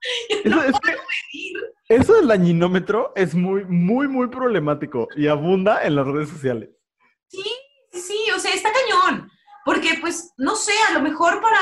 [0.44, 0.80] eso,
[1.90, 6.70] es eso del dañinómetro es muy, muy, muy problemático y abunda en las redes sociales.
[7.28, 7.44] Sí,
[7.92, 9.30] sí, o sea, está cañón.
[9.66, 11.60] Porque, pues, no sé, a lo mejor para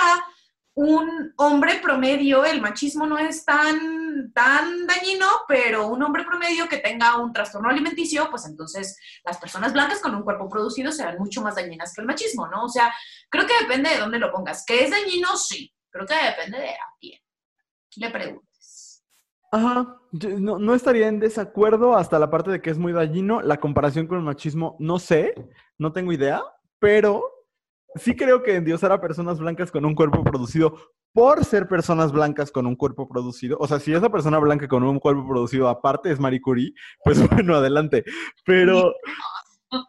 [0.73, 6.77] un hombre promedio el machismo no es tan, tan dañino, pero un hombre promedio que
[6.77, 11.41] tenga un trastorno alimenticio, pues entonces las personas blancas con un cuerpo producido serán mucho
[11.41, 12.65] más dañinas que el machismo, ¿no?
[12.65, 12.93] O sea,
[13.29, 14.65] creo que depende de dónde lo pongas.
[14.65, 15.35] ¿Que es dañino?
[15.35, 15.73] Sí.
[15.91, 17.19] Creo que depende de a quién
[17.97, 19.03] le preguntes.
[19.51, 23.41] Ajá, no, no, estaría en desacuerdo hasta la parte de que es muy dañino.
[23.41, 25.35] La comparación con el machismo, no sé,
[25.77, 26.41] no tengo idea,
[26.79, 27.30] pero
[27.95, 30.77] sí creo que endiosar a personas blancas con un cuerpo producido
[31.13, 34.83] por ser personas blancas con un cuerpo producido, o sea, si esa persona blanca con
[34.83, 36.73] un cuerpo producido aparte es Marie Curie,
[37.03, 38.03] pues bueno, adelante.
[38.45, 38.93] Pero,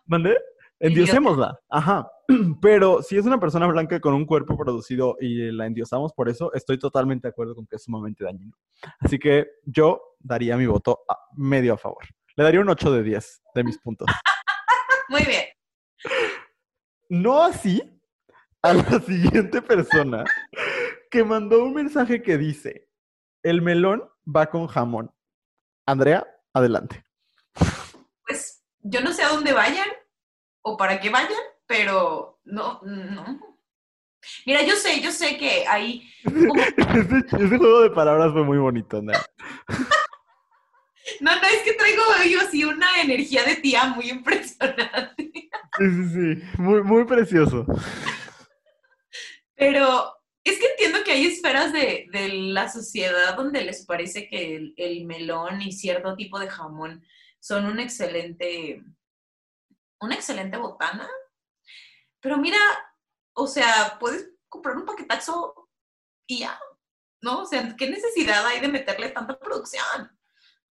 [0.06, 0.36] ¿mandé?
[0.80, 2.10] Endiosémosla, ajá.
[2.60, 6.52] Pero si es una persona blanca con un cuerpo producido y la endiosamos por eso,
[6.54, 8.56] estoy totalmente de acuerdo con que es sumamente dañino.
[8.98, 12.04] Así que yo daría mi voto a medio a favor.
[12.34, 14.08] Le daría un 8 de 10 de mis puntos.
[15.08, 15.44] Muy bien.
[17.10, 17.91] No así
[18.62, 20.24] a la siguiente persona
[21.10, 22.88] que mandó un mensaje que dice,
[23.42, 25.12] el melón va con jamón.
[25.86, 27.04] Andrea, adelante.
[28.26, 29.88] Pues yo no sé a dónde vayan
[30.62, 31.32] o para qué vayan,
[31.66, 33.40] pero no, no.
[34.46, 35.64] Mira, yo sé, yo sé que
[36.24, 36.54] como-
[36.94, 39.20] Ese, ese juego de palabras fue muy bonito, Andrea.
[41.20, 45.32] No, no, es que traigo yo así una energía de tía muy impresionante.
[45.76, 46.42] Sí, sí, sí.
[46.58, 47.66] Muy, muy precioso.
[49.62, 54.56] Pero es que entiendo que hay esferas de, de la sociedad donde les parece que
[54.56, 57.06] el, el melón y cierto tipo de jamón
[57.38, 58.82] son un excelente,
[60.00, 61.08] una excelente botana.
[62.18, 62.58] Pero mira,
[63.34, 65.68] o sea, puedes comprar un paquetazo
[66.26, 66.58] y ya,
[67.20, 67.42] ¿no?
[67.42, 70.10] O sea, ¿qué necesidad hay de meterle tanta producción?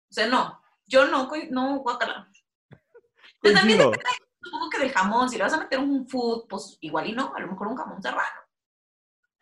[0.10, 2.30] O sea, no, yo no, no, guacala.
[3.40, 4.10] Pero también depende,
[4.42, 7.34] supongo que del jamón, si le vas a meter un food, pues igual y no,
[7.34, 8.51] a lo mejor un jamón serrano.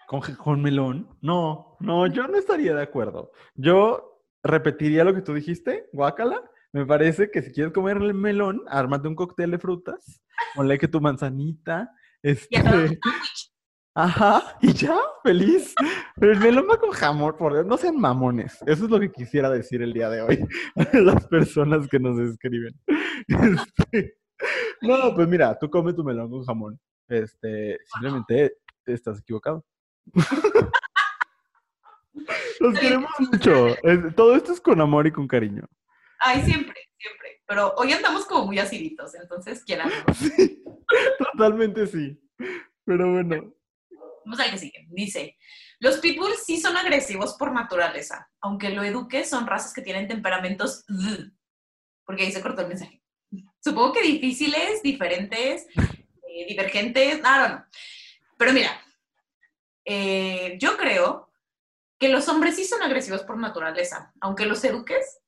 [0.09, 1.07] ¿Con, con melón?
[1.21, 3.31] No, no, yo no estaría de acuerdo.
[3.53, 6.41] Yo repetiría lo que tú dijiste, guácala.
[6.73, 10.23] Me parece que si quieres comer el melón, ármate un cóctel de frutas,
[10.55, 11.91] ponle que tu manzanita,
[12.23, 12.57] este,
[13.93, 15.75] ajá, y ya, feliz.
[16.15, 18.57] Pero el melón va con jamón, por Dios, no sean mamones.
[18.65, 20.43] Eso es lo que quisiera decir el día de hoy
[20.75, 22.73] a las personas que nos escriben.
[23.27, 24.17] Este,
[24.81, 26.79] no, pues mira, tú come tu melón con jamón.
[27.07, 28.55] Este, simplemente
[28.87, 29.63] estás equivocado.
[32.59, 33.67] Los queremos mucho.
[33.83, 35.63] Es- todo esto es con amor y con cariño.
[36.19, 37.41] Ay, siempre, siempre.
[37.47, 39.89] Pero hoy andamos como muy aciditos, entonces quieran.
[39.89, 40.13] ¿no?
[40.19, 40.63] Sí,
[41.17, 42.19] totalmente sí.
[42.85, 43.53] Pero bueno,
[44.25, 44.85] Vamos al que sigue.
[44.89, 45.37] Dice,
[45.79, 50.85] los pitbulls sí son agresivos por naturaleza, aunque lo eduques son razas que tienen temperamentos
[52.05, 53.01] porque ahí se cortó el mensaje.
[53.63, 57.63] Supongo que difíciles, diferentes, eh, divergentes, I don't know.
[58.37, 58.71] Pero mira,
[59.91, 61.31] eh, yo creo
[61.97, 65.19] que los hombres sí son agresivos por naturaleza, aunque los eduques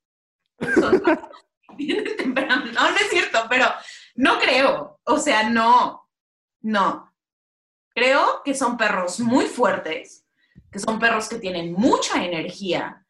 [0.75, 1.01] son
[1.77, 2.79] tienen temperamento.
[2.79, 3.65] No, no es cierto, pero
[4.15, 4.99] no creo.
[5.03, 6.07] O sea, no,
[6.61, 7.11] no.
[7.95, 10.25] Creo que son perros muy fuertes,
[10.71, 13.05] que son perros que tienen mucha energía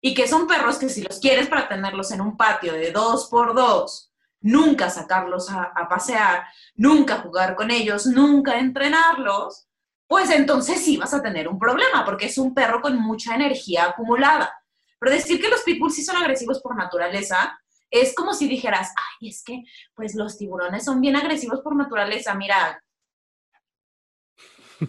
[0.00, 3.28] y que son perros que si los quieres para tenerlos en un patio de dos
[3.28, 9.68] por dos, nunca sacarlos a, a pasear, nunca jugar con ellos, nunca entrenarlos,
[10.06, 13.86] pues entonces sí vas a tener un problema porque es un perro con mucha energía
[13.86, 14.52] acumulada.
[14.98, 17.58] Pero decir que los pitbulls sí son agresivos por naturaleza
[17.90, 19.62] es como si dijeras, ay, es que
[19.94, 22.34] pues los tiburones son bien agresivos por naturaleza.
[22.34, 22.82] Mira,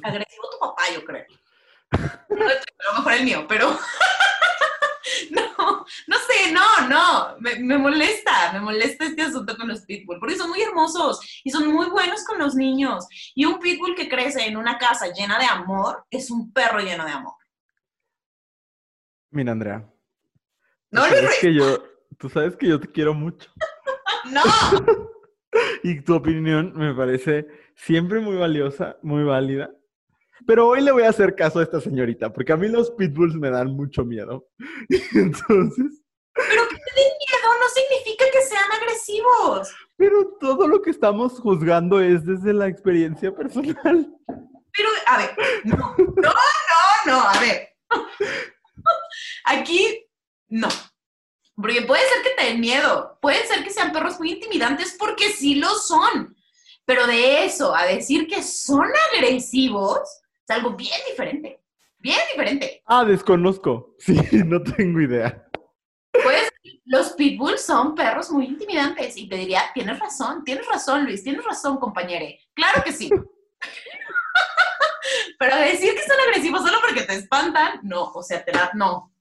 [0.01, 1.25] agresivo tu papá, yo creo.
[1.91, 3.69] A lo mejor el mío, pero
[5.31, 10.19] no, no sé, no, no, me, me molesta, me molesta este asunto con los pitbull,
[10.19, 13.05] porque son muy hermosos y son muy buenos con los niños.
[13.33, 17.05] Y un pitbull que crece en una casa llena de amor es un perro lleno
[17.05, 17.33] de amor.
[19.31, 19.91] mira, Andrea.
[20.91, 21.03] No,
[21.41, 21.83] que yo,
[22.17, 23.49] tú sabes que yo te quiero mucho.
[24.31, 24.41] no.
[25.83, 29.71] Y tu opinión me parece siempre muy valiosa, muy válida.
[30.45, 33.35] Pero hoy le voy a hacer caso a esta señorita, porque a mí los pitbulls
[33.35, 34.47] me dan mucho miedo.
[35.13, 39.75] Entonces, Pero que te den miedo no significa que sean agresivos.
[39.97, 44.07] pero todo lo que estamos juzgando es desde la experiencia personal.
[44.27, 45.29] Pero, a ver,
[45.63, 46.31] no, no, no,
[47.05, 47.69] no, a ver.
[49.45, 50.05] Aquí,
[50.49, 50.67] no.
[51.55, 55.29] Porque puede ser que te den miedo, puede ser que sean perros muy intimidantes porque
[55.29, 56.35] sí lo son.
[56.83, 59.99] Pero de eso a decir que son agresivos
[60.47, 61.61] es algo bien diferente.
[61.97, 62.83] Bien diferente.
[62.85, 63.95] Ah, desconozco.
[63.99, 65.47] Sí, no tengo idea.
[66.11, 66.49] Pues
[66.85, 71.43] los pitbulls son perros muy intimidantes y te diría, tienes razón, tienes razón, Luis, tienes
[71.43, 72.39] razón, compañere.
[72.53, 73.09] Claro que sí.
[75.39, 79.13] Pero decir que son agresivos solo porque te espantan, no, o sea, te da, no.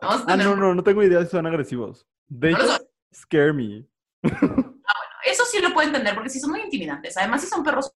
[0.00, 2.06] Vamos a Ah, no, no, no tengo idea si son agresivos.
[2.26, 2.78] De hecho,
[3.14, 3.86] scare me.
[5.24, 7.16] Eso sí lo puedo entender porque sí son muy intimidantes.
[7.16, 7.92] Además, sí son perros.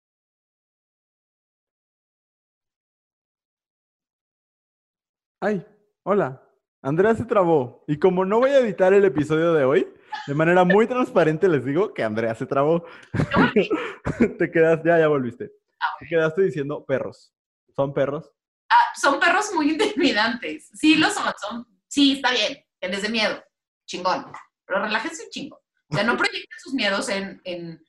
[5.44, 5.62] Ay,
[6.04, 6.40] hola.
[6.80, 7.84] Andrea se trabó.
[7.86, 9.86] Y como no voy a editar el episodio de hoy,
[10.26, 12.86] de manera muy transparente les digo que Andrea se trabó.
[14.38, 15.52] Te quedas, ya, ya volviste.
[16.00, 17.30] Te quedaste diciendo perros.
[17.76, 18.32] ¿Son perros?
[18.70, 20.70] ah, son perros muy intimidantes.
[20.72, 21.66] Sí, lo son, son.
[21.88, 23.42] Sí, está bien, que les dé miedo.
[23.86, 24.24] Chingón.
[24.64, 25.60] Pero relájense un chingo.
[25.90, 27.83] O sea, no proyecten sus miedos en- en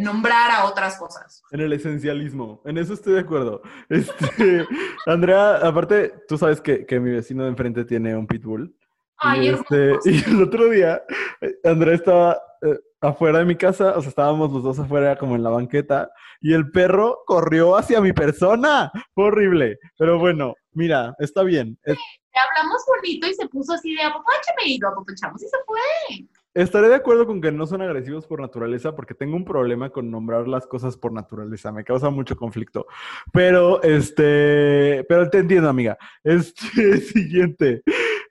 [0.00, 1.42] nombrar a otras cosas.
[1.50, 2.62] En el esencialismo.
[2.64, 3.62] En eso estoy de acuerdo.
[3.88, 4.66] Este,
[5.06, 8.74] Andrea, aparte, tú sabes que, que mi vecino de enfrente tiene un pitbull.
[9.16, 11.02] Ay, y, este, y el otro día,
[11.40, 15.36] eh, Andrea estaba eh, afuera de mi casa, o sea, estábamos los dos afuera como
[15.36, 18.90] en la banqueta, y el perro corrió hacia mi persona.
[19.14, 19.78] Fue horrible.
[19.96, 21.78] Pero bueno, Mira, está bien.
[21.84, 26.26] Le hablamos bonito y se puso así de apapáchame y lo apapachamos y se fue.
[26.54, 30.10] Estaré de acuerdo con que no son agresivos por naturaleza porque tengo un problema con
[30.10, 31.72] nombrar las cosas por naturaleza.
[31.72, 32.86] Me causa mucho conflicto.
[33.32, 35.98] Pero, este, pero te entiendo, amiga.
[36.22, 37.82] Este, siguiente.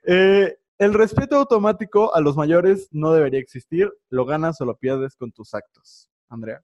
[0.06, 3.92] Eh, el respeto automático a los mayores no debería existir.
[4.08, 6.10] Lo ganas o lo pierdes con tus actos.
[6.28, 6.62] Andrea.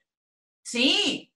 [0.65, 1.33] Sí.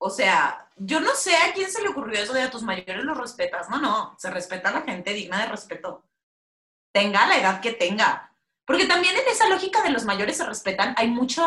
[0.00, 3.04] O sea, yo no sé a quién se le ocurrió eso de a tus mayores
[3.04, 3.68] los respetas.
[3.68, 4.14] No, no.
[4.18, 6.04] Se respeta a la gente digna de respeto.
[6.92, 8.27] Tenga la edad que tenga.
[8.68, 11.42] Porque también en esa lógica de los mayores se respetan, hay mucho,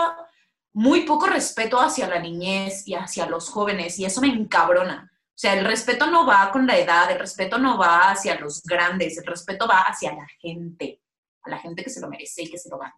[0.74, 4.00] muy poco respeto hacia la niñez y hacia los jóvenes.
[4.00, 5.12] Y eso me encabrona.
[5.14, 8.64] O sea, el respeto no va con la edad, el respeto no va hacia los
[8.64, 11.00] grandes, el respeto va hacia la gente.
[11.44, 12.96] A la gente que se lo merece y que se lo gana.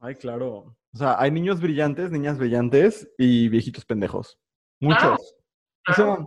[0.00, 0.76] Ay, claro.
[0.92, 4.36] O sea, hay niños brillantes, niñas brillantes y viejitos pendejos.
[4.80, 5.36] Muchos.
[5.84, 6.18] Claro, O sea,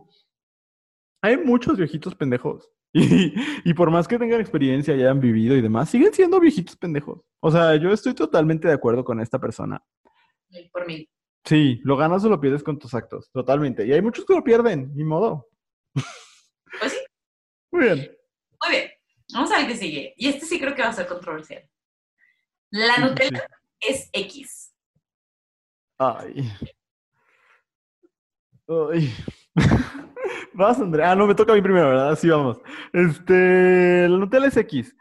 [1.24, 2.72] hay muchos viejitos pendejos.
[2.94, 6.76] Y, y por más que tengan experiencia y hayan vivido y demás, siguen siendo viejitos
[6.78, 7.22] pendejos.
[7.42, 9.84] O sea, yo estoy totalmente de acuerdo con esta persona.
[10.72, 11.08] Por mí.
[11.46, 13.86] Sí, lo ganas o lo pierdes con tus actos, totalmente.
[13.86, 15.48] Y hay muchos que lo pierden, ni modo.
[16.80, 16.98] Pues sí.
[17.72, 18.18] Muy bien.
[18.62, 18.92] Muy bien,
[19.34, 20.14] vamos a ver qué sigue.
[20.18, 21.64] Y este sí creo que va a ser controversial.
[22.72, 23.48] La Nutella
[23.80, 23.90] sí.
[23.90, 24.74] es X.
[25.98, 26.52] Ay.
[28.68, 29.14] Ay.
[30.54, 31.12] Vas, Andrea.
[31.12, 32.18] Ah, no, me toca a mí primero, ¿verdad?
[32.18, 32.60] Sí, vamos.
[32.94, 34.96] Este, la Nutella es X.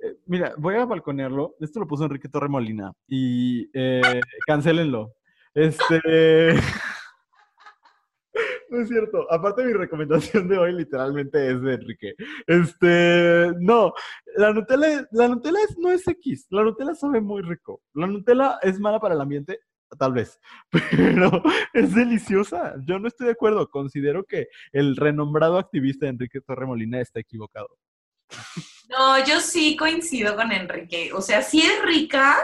[0.00, 1.56] Eh, Mira, voy a balconearlo.
[1.60, 2.92] Esto lo puso Enrique Torremolina.
[3.08, 5.12] Y eh, cancélenlo.
[5.54, 6.00] Este.
[8.70, 9.26] No es cierto.
[9.32, 12.14] Aparte, mi recomendación de hoy literalmente es de Enrique.
[12.46, 13.92] Este, no,
[14.36, 16.46] la Nutella, la Nutella es- no es X.
[16.50, 17.82] La Nutella sabe muy rico.
[17.94, 19.58] La Nutella es mala para el ambiente,
[19.98, 22.74] tal vez, pero es deliciosa.
[22.84, 23.68] Yo no estoy de acuerdo.
[23.70, 27.68] Considero que el renombrado activista Enrique Torremolina está equivocado.
[28.88, 31.12] No, yo sí coincido con Enrique.
[31.12, 32.36] O sea, sí es rica,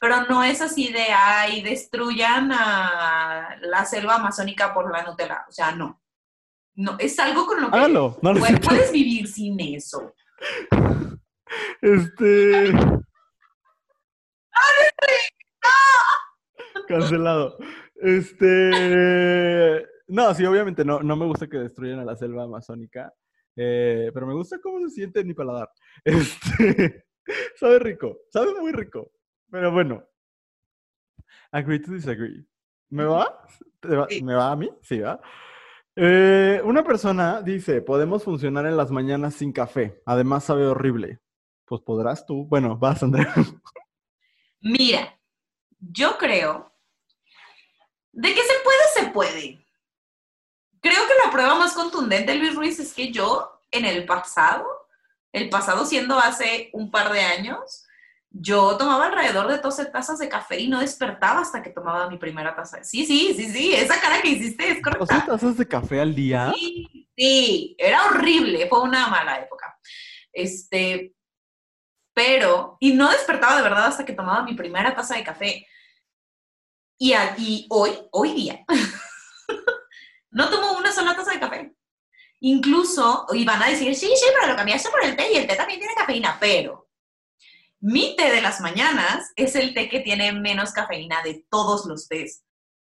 [0.00, 5.44] pero no es así de, ay, destruyan a la selva amazónica por la Nutella.
[5.48, 6.00] O sea, no.
[6.76, 8.18] No, es algo con lo que Hágalo.
[8.20, 10.12] No, no es puedes, vivir sin eso.
[11.80, 12.72] Este.
[16.88, 17.56] Cancelado.
[17.96, 19.86] Este.
[20.08, 23.12] No, sí, obviamente no, no me gusta que destruyan a la selva amazónica.
[23.56, 25.68] eh, pero me gusta cómo se siente en mi paladar.
[26.04, 27.06] Este.
[27.56, 28.18] Sabe rico.
[28.28, 29.10] Sabe muy rico.
[29.50, 30.04] Pero bueno.
[31.52, 32.44] Agree to disagree.
[32.90, 33.40] ¿Me va?
[34.22, 34.70] ¿Me va a mí?
[34.82, 35.20] Sí, va.
[35.96, 40.02] Eh, una persona dice, podemos funcionar en las mañanas sin café.
[40.04, 41.20] Además sabe horrible.
[41.64, 42.46] Pues podrás tú.
[42.46, 43.32] Bueno, vas, Andrea.
[44.60, 45.18] Mira,
[45.78, 46.73] yo creo
[48.14, 49.66] de que se puede, se puede.
[50.80, 54.66] Creo que la prueba más contundente, Luis Ruiz, es que yo en el pasado,
[55.32, 57.84] el pasado siendo hace un par de años,
[58.30, 62.18] yo tomaba alrededor de 12 tazas de café y no despertaba hasta que tomaba mi
[62.18, 62.82] primera taza.
[62.84, 65.26] Sí, sí, sí, sí, esa cara que hiciste es ¿12 correcta.
[65.26, 66.52] tazas de café al día?
[66.54, 69.78] Sí, sí, era horrible, fue una mala época.
[70.32, 71.14] Este,
[72.12, 75.66] pero, y no despertaba de verdad hasta que tomaba mi primera taza de café.
[76.98, 78.64] Y, a- y hoy, hoy día,
[80.30, 81.74] no tomo una sola taza de café.
[82.40, 85.46] Incluso, y van a decir, sí, sí, pero lo cambiaste por el té y el
[85.46, 86.88] té también tiene cafeína, pero
[87.80, 92.08] mi té de las mañanas es el té que tiene menos cafeína de todos los
[92.08, 92.44] tés.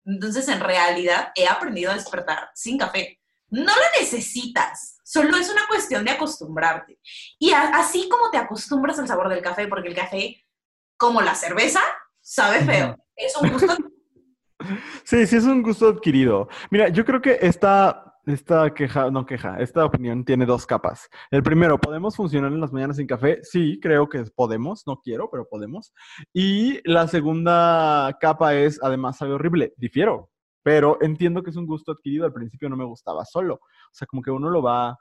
[0.05, 3.19] Entonces, en realidad, he aprendido a despertar sin café.
[3.49, 6.99] No lo necesitas, solo es una cuestión de acostumbrarte.
[7.39, 10.45] Y a- así como te acostumbras al sabor del café, porque el café,
[10.97, 11.81] como la cerveza,
[12.21, 12.97] sabe feo.
[13.17, 13.75] Es un gusto.
[15.03, 16.49] Sí, sí es un gusto adquirido.
[16.71, 21.07] Mira, yo creo que esta, esta queja, no queja, esta opinión tiene dos capas.
[21.29, 23.39] El primero, ¿podemos funcionar en las mañanas sin café?
[23.43, 25.93] Sí, creo que podemos, no quiero, pero podemos.
[26.33, 29.73] Y la segunda capa es, además, sabe horrible.
[29.77, 30.31] Difiero,
[30.63, 32.25] pero entiendo que es un gusto adquirido.
[32.25, 33.53] Al principio no me gustaba solo.
[33.53, 34.97] O sea, como que uno lo va...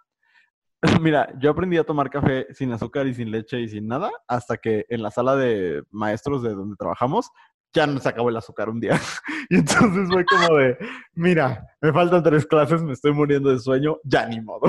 [1.01, 4.59] Mira, yo aprendí a tomar café sin azúcar y sin leche y sin nada, hasta
[4.59, 7.31] que en la sala de maestros de donde trabajamos,
[7.77, 8.99] ya nos acabó el azúcar un día.
[9.49, 10.77] Y entonces fue como de,
[11.15, 14.63] mira, me faltan tres clases, me estoy muriendo de sueño, ya ni modo.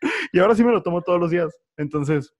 [0.32, 1.52] Y ahora sí me lo tomo todos los días.
[1.76, 2.32] Entonces,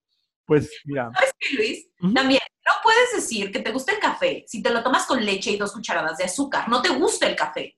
[0.45, 1.11] pues mira.
[1.13, 1.87] ¿Sabes qué, Luis?
[2.15, 5.51] También, no puedes decir que te gusta el café si te lo tomas con leche
[5.51, 6.67] y dos cucharadas de azúcar.
[6.69, 7.77] No te gusta el café,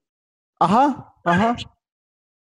[0.60, 1.56] Ajá, ajá.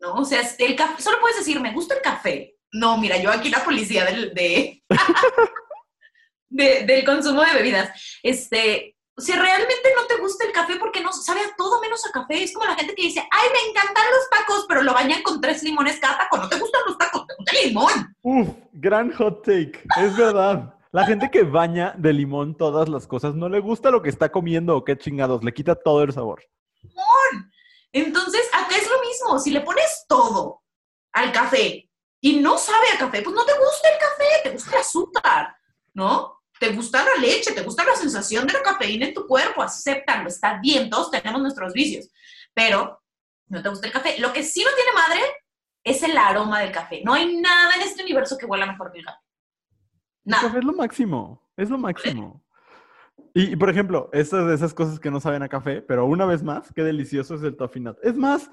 [0.00, 0.14] ¿no?
[0.14, 2.56] O sea, el café, solo puedes decir, me gusta el café.
[2.72, 4.82] No, mira, yo aquí la policía del, de,
[6.48, 8.18] de- del consumo de bebidas.
[8.22, 12.12] Este, si realmente no te gusta el café porque no sabe a todo menos a
[12.12, 15.22] café, es como la gente que dice, ay, me encantan los tacos, pero lo bañan
[15.22, 16.36] con tres limones cada taco.
[16.36, 18.16] No te gustan los tacos, te gusta ponte limón.
[18.22, 19.82] Uf, gran hot take.
[20.00, 20.74] Es verdad.
[20.90, 24.30] La gente que baña de limón todas las cosas no le gusta lo que está
[24.30, 26.42] comiendo o qué chingados, le quita todo el sabor.
[27.92, 29.38] Entonces, acá es lo mismo.
[29.38, 30.62] Si le pones todo
[31.12, 31.90] al café
[32.20, 35.56] y no sabe a café, pues no te gusta el café, te gusta el azúcar,
[35.92, 36.37] ¿no?
[36.58, 40.28] Te gusta la leche, te gusta la sensación de la cafeína en tu cuerpo, acéptalo,
[40.28, 42.10] está bien, todos tenemos nuestros vicios,
[42.52, 43.00] pero
[43.46, 44.18] no te gusta el café.
[44.18, 45.20] Lo que sí no tiene madre
[45.84, 47.02] es el aroma del café.
[47.04, 49.18] No hay nada en este universo que huela mejor que el café.
[50.24, 52.44] El café es lo máximo, es lo máximo.
[53.38, 56.42] Y, por ejemplo, estas de esas cosas que no saben a café, pero una vez
[56.42, 57.96] más, qué delicioso es el toffee nut.
[58.02, 58.50] Es más,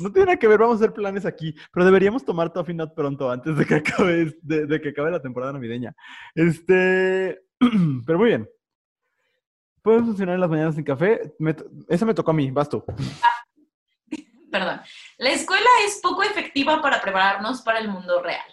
[0.00, 2.92] no tiene nada que ver, vamos a hacer planes aquí, pero deberíamos tomar toffee nut
[2.94, 5.96] pronto, antes de que acabe, de, que acabe la temporada navideña.
[6.34, 7.40] Este,
[8.06, 8.46] pero muy bien.
[9.80, 11.34] Pueden funcionar en las mañanas sin café.
[11.88, 12.84] esa me tocó a mí, vas tú.
[14.52, 14.82] Perdón.
[15.16, 18.44] La escuela es poco efectiva para prepararnos para el mundo real.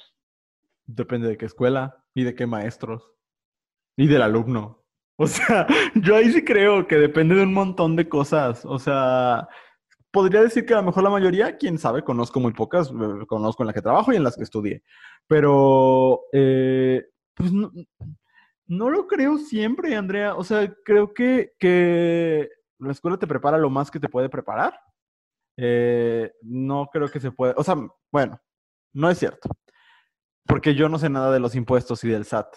[0.85, 3.11] Depende de qué escuela y de qué maestros
[3.97, 4.78] y del alumno.
[5.19, 8.63] O sea, yo ahí sí creo que depende de un montón de cosas.
[8.65, 9.49] O sea,
[10.11, 13.61] podría decir que a lo mejor la mayoría, quién sabe, conozco muy pocas, eh, conozco
[13.61, 14.81] en las que trabajo y en las que estudié.
[15.27, 17.05] Pero, eh,
[17.35, 17.69] pues no,
[18.67, 20.35] no, lo creo siempre, Andrea.
[20.35, 22.49] O sea, creo que, que
[22.79, 24.79] la escuela te prepara lo más que te puede preparar.
[25.57, 27.75] Eh, no creo que se pueda, o sea,
[28.09, 28.39] bueno,
[28.93, 29.49] no es cierto.
[30.47, 32.47] Porque yo no sé nada de los impuestos y del SAT.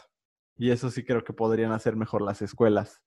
[0.57, 3.00] Y eso sí creo que podrían hacer mejor las escuelas.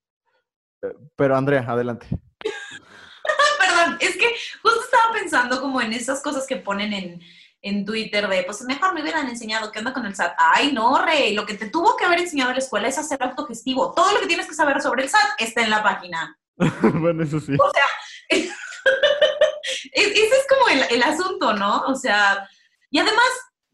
[0.81, 2.07] Eh, pero Andrea, adelante.
[3.59, 4.27] Perdón, es que
[4.61, 7.21] justo estaba pensando como en esas cosas que ponen en,
[7.61, 10.35] en Twitter de, pues mejor me hubieran enseñado qué onda con el SAT.
[10.37, 13.21] Ay, no, Rey, lo que te tuvo que haber enseñado en la escuela es hacer
[13.23, 13.93] autogestivo.
[13.93, 16.37] Todo lo que tienes que saber sobre el SAT está en la página.
[16.99, 17.53] bueno, eso sí.
[17.53, 17.85] O sea,
[18.29, 18.51] ese
[19.91, 21.81] es como el, el asunto, ¿no?
[21.87, 22.47] O sea,
[22.91, 23.25] y además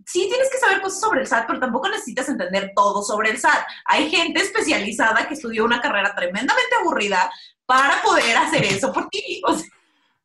[0.05, 3.39] sí tienes que saber cosas sobre el SAT, pero tampoco necesitas entender todo sobre el
[3.39, 3.65] SAT.
[3.85, 7.31] Hay gente especializada que estudió una carrera tremendamente aburrida
[7.65, 9.41] para poder hacer eso por ti.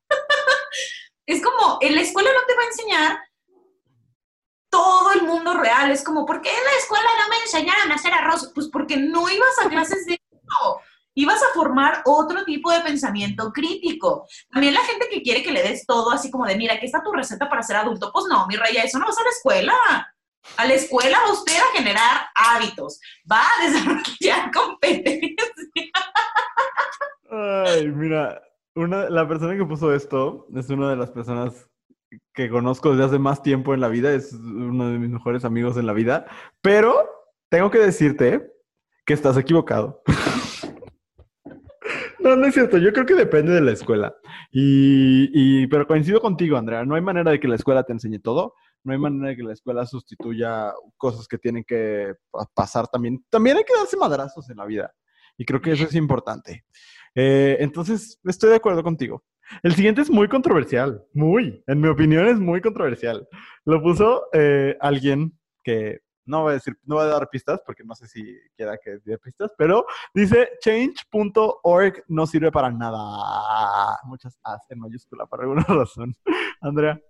[1.27, 3.19] es como, en la escuela no te va a enseñar
[4.71, 5.91] todo el mundo real.
[5.91, 8.53] Es como, ¿por qué en la escuela no me enseñaron a hacer arroz?
[8.55, 10.21] Pues porque no ibas a clases de
[11.17, 14.27] ibas a formar otro tipo de pensamiento crítico.
[14.51, 17.03] También la gente que quiere que le des todo así como de, mira, aquí está
[17.03, 18.11] tu receta para ser adulto.
[18.13, 19.75] Pues no, mi rey, eso no vas a la escuela.
[20.57, 23.01] A la escuela va usted a generar hábitos,
[23.31, 25.51] va a desarrollar competencias.
[27.31, 28.41] Ay, mira,
[28.77, 31.67] una, la persona que puso esto es una de las personas
[32.33, 35.77] que conozco desde hace más tiempo en la vida, es uno de mis mejores amigos
[35.79, 36.27] en la vida,
[36.61, 37.09] pero
[37.51, 38.53] tengo que decirte
[39.05, 40.03] que estás equivocado.
[42.27, 42.77] No, no es cierto.
[42.79, 44.17] Yo creo que depende de la escuela.
[44.51, 46.85] Y, pero coincido contigo, Andrea.
[46.85, 48.55] No hay manera de que la escuela te enseñe todo.
[48.83, 52.15] No hay manera de que la escuela sustituya cosas que tienen que
[52.53, 53.25] pasar también.
[53.31, 54.93] También hay que darse madrazos en la vida.
[55.39, 56.65] Y creo que eso es importante.
[57.15, 59.23] Eh, entonces, estoy de acuerdo contigo.
[59.63, 61.05] El siguiente es muy controversial.
[61.15, 61.63] Muy.
[61.69, 63.29] En mi opinión, es muy controversial.
[63.65, 67.85] Lo puso eh, alguien que no voy a decir, no voy a dar pistas porque
[67.85, 73.99] no sé si quiera que dé pistas, pero dice change.org no sirve para nada.
[74.05, 76.15] Muchas As en mayúscula por alguna razón.
[76.61, 77.01] Andrea.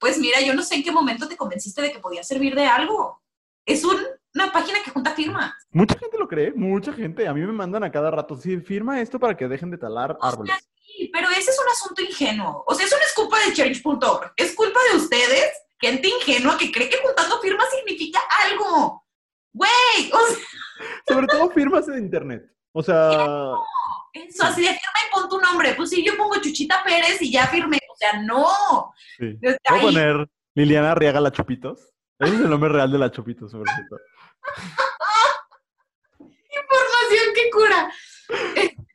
[0.00, 2.66] Pues mira, yo no sé en qué momento te convenciste de que podía servir de
[2.66, 3.22] algo.
[3.66, 5.52] Es una página que junta firmas.
[5.70, 7.26] Mucha gente lo cree, mucha gente.
[7.26, 10.18] A mí me mandan a cada rato, sí, firma esto para que dejen de talar
[10.20, 10.54] árboles.
[10.76, 12.64] sí, pero ese es un asunto ingenuo.
[12.66, 16.72] O sea, eso no es culpa de change.org, es culpa de ustedes gente ingenua que
[16.72, 19.04] cree que juntando firmas significa algo.
[19.52, 20.46] Güey, o sea...
[21.06, 22.50] Sobre todo firmas en internet.
[22.72, 23.10] O sea...
[24.14, 25.74] Eso, así de firma y pon tu nombre.
[25.74, 27.78] Pues sí, yo pongo Chuchita Pérez y ya firmé.
[27.92, 28.94] O sea, no.
[29.18, 29.36] Sí.
[29.66, 31.92] a poner Liliana Arriaga La Chupitos?
[32.20, 33.98] Ese es el nombre real de La Chupitos, sobre todo.
[36.62, 37.92] Información que cura.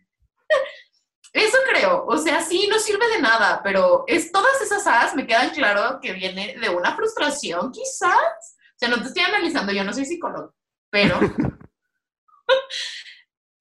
[1.31, 5.27] Eso creo, o sea, sí, no sirve de nada, pero es todas esas as me
[5.27, 8.11] quedan claro que viene de una frustración, quizás.
[8.11, 10.55] O sea, no te estoy analizando, yo no soy psicólogo,
[10.89, 11.19] pero.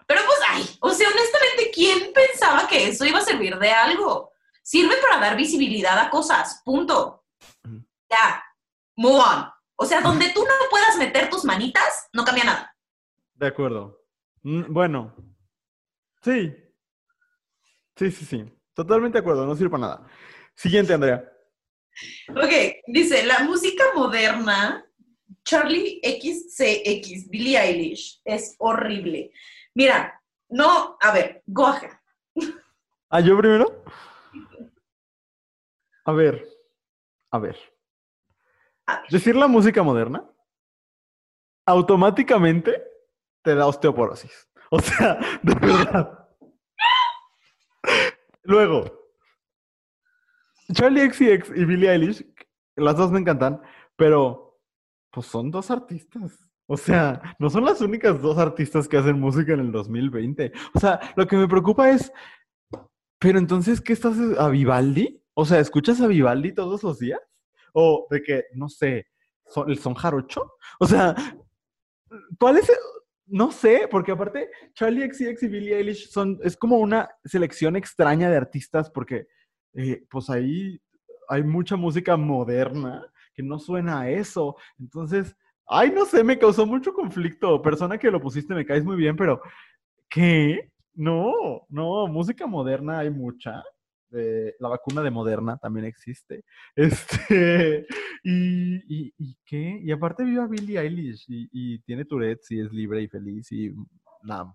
[0.06, 4.32] pero pues, ay, o sea, honestamente, ¿quién pensaba que eso iba a servir de algo?
[4.62, 7.26] Sirve para dar visibilidad a cosas, punto.
[8.10, 8.42] Ya,
[8.96, 9.50] move on.
[9.76, 12.76] O sea, donde tú no puedas meter tus manitas, no cambia nada.
[13.34, 14.00] De acuerdo.
[14.42, 15.14] Mm, bueno,
[16.22, 16.54] sí,
[17.98, 18.44] Sí, sí, sí.
[18.74, 20.06] Totalmente de acuerdo, no sirve para nada.
[20.54, 21.28] Siguiente, Andrea.
[22.30, 24.86] Ok, dice, la música moderna,
[25.44, 29.32] Charlie XCX, Billie Eilish, es horrible.
[29.74, 32.00] Mira, no, a ver, Goja.
[33.10, 33.82] ¿Ah, yo primero?
[36.04, 36.46] A ver,
[37.32, 37.56] a ver.
[38.86, 39.10] A ver.
[39.10, 40.24] Decir la música moderna
[41.66, 42.80] automáticamente
[43.42, 44.48] te da osteoporosis.
[44.70, 46.27] O sea, de verdad.
[48.48, 49.10] Luego,
[50.72, 52.26] Charlie XCX y Billie Eilish,
[52.76, 53.60] las dos me encantan,
[53.94, 54.58] pero
[55.10, 56.48] pues son dos artistas.
[56.66, 60.50] O sea, no son las únicas dos artistas que hacen música en el 2020.
[60.72, 62.10] O sea, lo que me preocupa es,
[63.18, 65.22] pero entonces, ¿qué estás a Vivaldi?
[65.34, 67.20] O sea, ¿escuchas a Vivaldi todos los días?
[67.74, 69.08] O de que, no sé,
[69.44, 70.54] son, el son jarocho.
[70.80, 71.14] O sea,
[72.38, 72.72] ¿cuál es?
[73.28, 78.30] No sé, porque aparte Charlie XCX y Billie Eilish son, es como una selección extraña
[78.30, 79.26] de artistas porque
[79.74, 80.80] eh, pues ahí
[81.28, 83.04] hay mucha música moderna
[83.34, 84.56] que no suena a eso.
[84.78, 87.60] Entonces, ay, no sé, me causó mucho conflicto.
[87.62, 89.40] Persona que lo pusiste, me caes muy bien, pero
[90.08, 90.70] ¿qué?
[90.94, 91.32] No,
[91.68, 93.62] no, música moderna hay mucha.
[94.12, 96.44] Eh, la vacuna de Moderna también existe.
[96.76, 97.86] Este,
[98.24, 99.80] y, y, ¿y qué?
[99.82, 103.50] Y aparte vive a Billie Eilish y, y tiene Tourette y es libre y feliz
[103.52, 103.72] y
[104.22, 104.54] nada.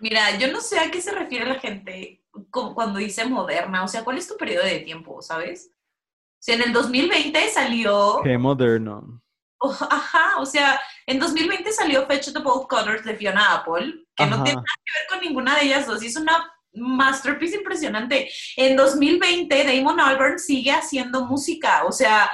[0.00, 3.82] Mira, yo no sé a qué se refiere la gente cu- cuando dice moderna.
[3.84, 5.72] O sea, ¿cuál es tu periodo de tiempo, sabes?
[5.74, 8.20] O sea, en el 2020 salió...
[8.22, 9.22] Qué moderno.
[9.60, 10.78] Oh, ajá, o sea,
[11.08, 14.44] en 2020 salió Fetch the Bolt Cutters de Fiona Apple, que no Ajá.
[14.44, 16.02] tiene nada que ver con ninguna de ellas dos.
[16.02, 18.30] Es una masterpiece impresionante.
[18.56, 21.84] En 2020, Damon Albarn sigue haciendo música.
[21.86, 22.30] O sea,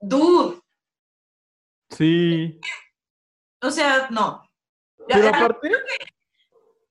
[0.00, 0.60] dude,
[1.90, 2.60] Sí.
[3.62, 4.46] o sea, no.
[5.08, 5.70] Pero aparte.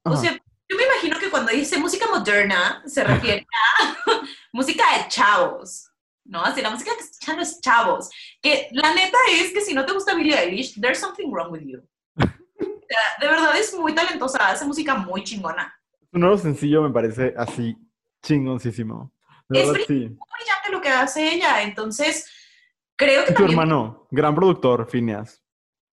[0.04, 3.46] O sea, yo me imagino que cuando dice música moderna se refiere
[3.80, 3.96] a
[4.52, 5.91] música de chavos,
[6.26, 6.42] ¿no?
[6.44, 8.10] Así la música que escuchan los chavos.
[8.42, 11.62] Que la neta es que si no te gusta Billie Eilish, there's something wrong with
[11.66, 11.82] you.
[13.20, 15.74] De verdad es muy talentosa, hace música muy chingona.
[16.12, 17.76] Su nuevo sencillo me parece así
[18.22, 19.14] chingoncísimo.
[19.48, 19.94] De Es verdad, sí.
[19.96, 22.30] Brillante lo que hace ella, entonces
[22.98, 25.42] creo que Y tu también hermano, gran productor, Phineas.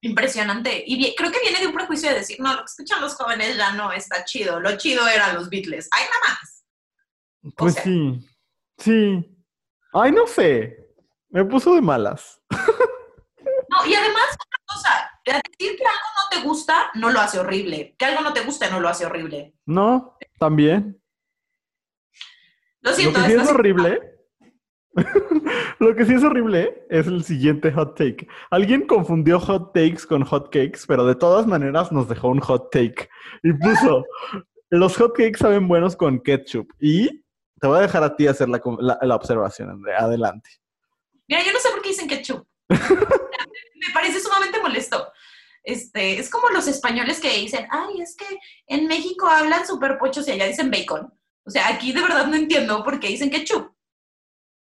[0.00, 0.82] impresionante.
[0.86, 3.14] Y vi- creo que viene de un prejuicio de decir, no, lo que escuchan los
[3.14, 5.88] jóvenes ya no está chido, lo chido eran los Beatles.
[5.92, 6.64] ¡Ay, nada más!
[7.56, 8.28] Pues sea- sí.
[8.78, 9.37] Sí.
[9.92, 10.76] Ay, no sé.
[11.30, 12.40] Me puso de malas.
[12.50, 17.94] No, y además, otra cosa, decir que algo no te gusta no lo hace horrible.
[17.98, 19.54] Que algo no te gusta no lo hace horrible.
[19.66, 21.00] No, también.
[22.80, 24.00] Lo Lo siento, que sí es horrible.
[25.78, 28.26] Lo que sí es horrible es el siguiente hot take.
[28.50, 32.70] Alguien confundió hot takes con hot cakes, pero de todas maneras nos dejó un hot
[32.72, 33.08] take.
[33.42, 34.04] Y puso,
[34.70, 36.68] los hot cakes saben buenos con ketchup.
[36.80, 37.24] Y
[37.60, 39.98] te voy a dejar a ti hacer la, la- la observación, Andrea.
[39.98, 40.50] Adelante.
[41.26, 42.46] Mira, yo no sé por qué dicen ketchup.
[42.68, 45.12] Me parece sumamente molesto.
[45.62, 50.26] Este, es como los españoles que dicen, ay, es que en México hablan super pochos
[50.26, 51.12] y allá dicen bacon.
[51.44, 53.74] O sea, aquí de verdad no entiendo por qué dicen ketchup.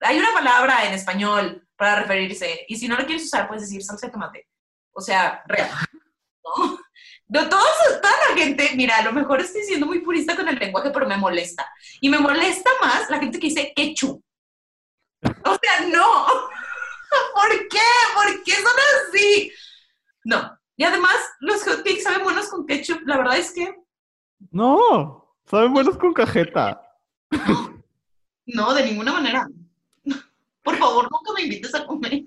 [0.01, 3.83] Hay una palabra en español para referirse, y si no lo quieres usar, puedes decir
[3.85, 4.49] salsa de tomate.
[4.93, 5.71] O sea, real.
[6.45, 6.79] ¿no?
[7.29, 10.59] De todos, toda la gente, mira, a lo mejor estoy siendo muy purista con el
[10.59, 11.69] lenguaje, pero me molesta.
[12.01, 14.23] Y me molesta más la gente que dice ketchup.
[15.23, 16.27] O sea, no.
[17.35, 17.79] ¿Por qué?
[18.15, 18.77] ¿Por qué son
[19.09, 19.53] así?
[20.25, 20.57] No.
[20.77, 23.01] Y además, los hotcakes saben buenos con ketchup.
[23.07, 23.75] La verdad es que
[24.51, 26.81] No, saben buenos con cajeta.
[28.47, 29.49] no, de ninguna manera.
[30.63, 32.23] Por favor, nunca me invites a comer.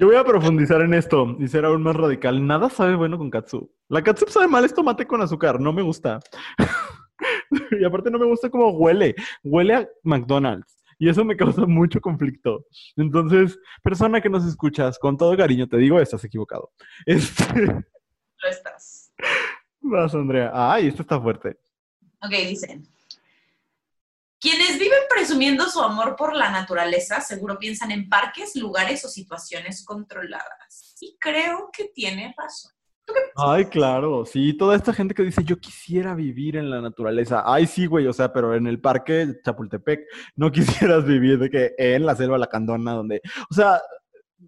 [0.00, 2.46] Yo voy a profundizar en esto y ser aún más radical.
[2.46, 3.68] Nada sabe bueno con katsu.
[3.88, 5.60] La katsu sabe mal, es tomate con azúcar.
[5.60, 6.20] No me gusta.
[7.80, 9.16] y aparte no me gusta cómo huele.
[9.42, 10.78] Huele a McDonald's.
[11.00, 12.64] Y eso me causa mucho conflicto.
[12.96, 16.70] Entonces, persona que nos escuchas, con todo cariño te digo, estás equivocado.
[17.06, 17.64] Este...
[17.64, 19.12] Lo estás.
[19.80, 20.52] Vas, Andrea.
[20.54, 21.58] Ay, esto está fuerte.
[22.22, 22.86] Ok, dicen.
[24.40, 24.87] Quienes viven
[25.18, 30.96] presumiendo su amor por la naturaleza seguro piensan en parques, lugares o situaciones controladas.
[31.00, 32.72] Y creo que tiene razón.
[33.34, 37.42] Ay, claro, sí, toda esta gente que dice, yo quisiera vivir en la naturaleza.
[37.44, 40.00] Ay, sí, güey, o sea, pero en el parque Chapultepec
[40.36, 43.80] no quisieras vivir de que en la selva Lacandona, donde, o sea,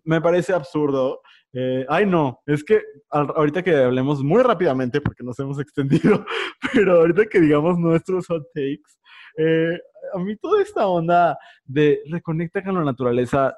[0.05, 1.21] me parece absurdo.
[1.53, 6.25] Eh, ay, no, es que ahorita que hablemos muy rápidamente, porque nos hemos extendido,
[6.73, 9.00] pero ahorita que digamos nuestros hot takes,
[9.37, 9.79] eh,
[10.15, 13.55] a mí toda esta onda de reconecta con la naturaleza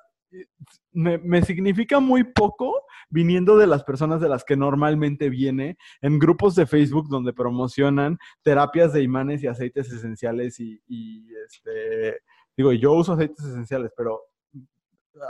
[0.92, 6.18] me, me significa muy poco viniendo de las personas de las que normalmente viene en
[6.18, 12.20] grupos de Facebook donde promocionan terapias de imanes y aceites esenciales y, y, este,
[12.56, 14.22] digo, yo uso aceites esenciales, pero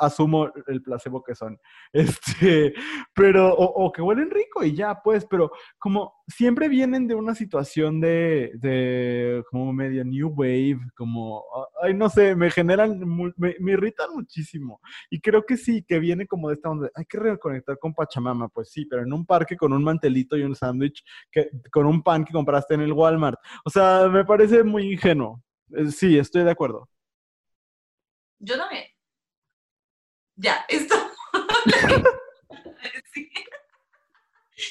[0.01, 1.59] asumo el placebo que son.
[1.93, 2.74] Este,
[3.14, 8.01] pero, o, que huelen rico y ya, pues, pero como siempre vienen de una situación
[8.01, 11.45] de, de como medio new wave, como,
[11.83, 12.99] ay, no sé, me generan,
[13.37, 14.80] me, me, irritan muchísimo.
[15.11, 18.49] Y creo que sí, que viene como de esta onda, hay que reconectar con Pachamama,
[18.49, 21.05] pues sí, pero en un parque con un mantelito y un sándwich,
[21.70, 23.39] con un pan que compraste en el Walmart.
[23.64, 25.43] O sea, me parece muy ingenuo.
[25.74, 26.89] Eh, sí, estoy de acuerdo.
[28.39, 28.91] Yo también.
[30.43, 30.97] Ya, esto.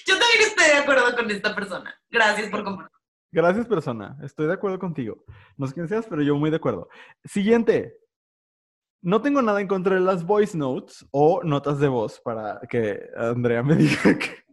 [0.05, 1.97] Yo también estoy de acuerdo con esta persona.
[2.09, 2.97] Gracias por compartir.
[3.31, 4.17] Gracias, persona.
[4.21, 5.23] Estoy de acuerdo contigo.
[5.55, 6.89] No sé quién seas, pero yo muy de acuerdo.
[7.23, 7.97] Siguiente.
[9.01, 12.99] No tengo nada en contra de las voice notes o notas de voz para que
[13.15, 14.43] Andrea me diga que.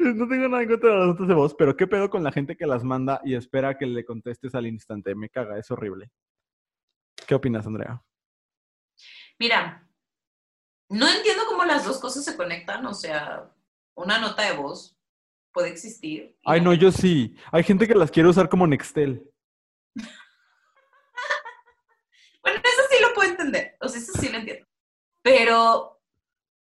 [0.00, 2.30] No tengo nada en contra de las notas de voz, pero ¿qué pedo con la
[2.30, 5.14] gente que las manda y espera que le contestes al instante?
[5.14, 6.10] Me caga, es horrible.
[7.26, 8.02] ¿Qué opinas, Andrea?
[9.38, 9.83] Mira,
[10.88, 13.50] no entiendo cómo las dos cosas se conectan, o sea,
[13.94, 14.96] una nota de voz
[15.52, 16.36] puede existir.
[16.44, 17.36] Ay, no, yo sí.
[17.52, 19.22] Hay gente que las quiere usar como Nextel.
[22.42, 24.66] bueno, eso sí lo puedo entender, o sea, eso sí lo entiendo.
[25.22, 26.00] Pero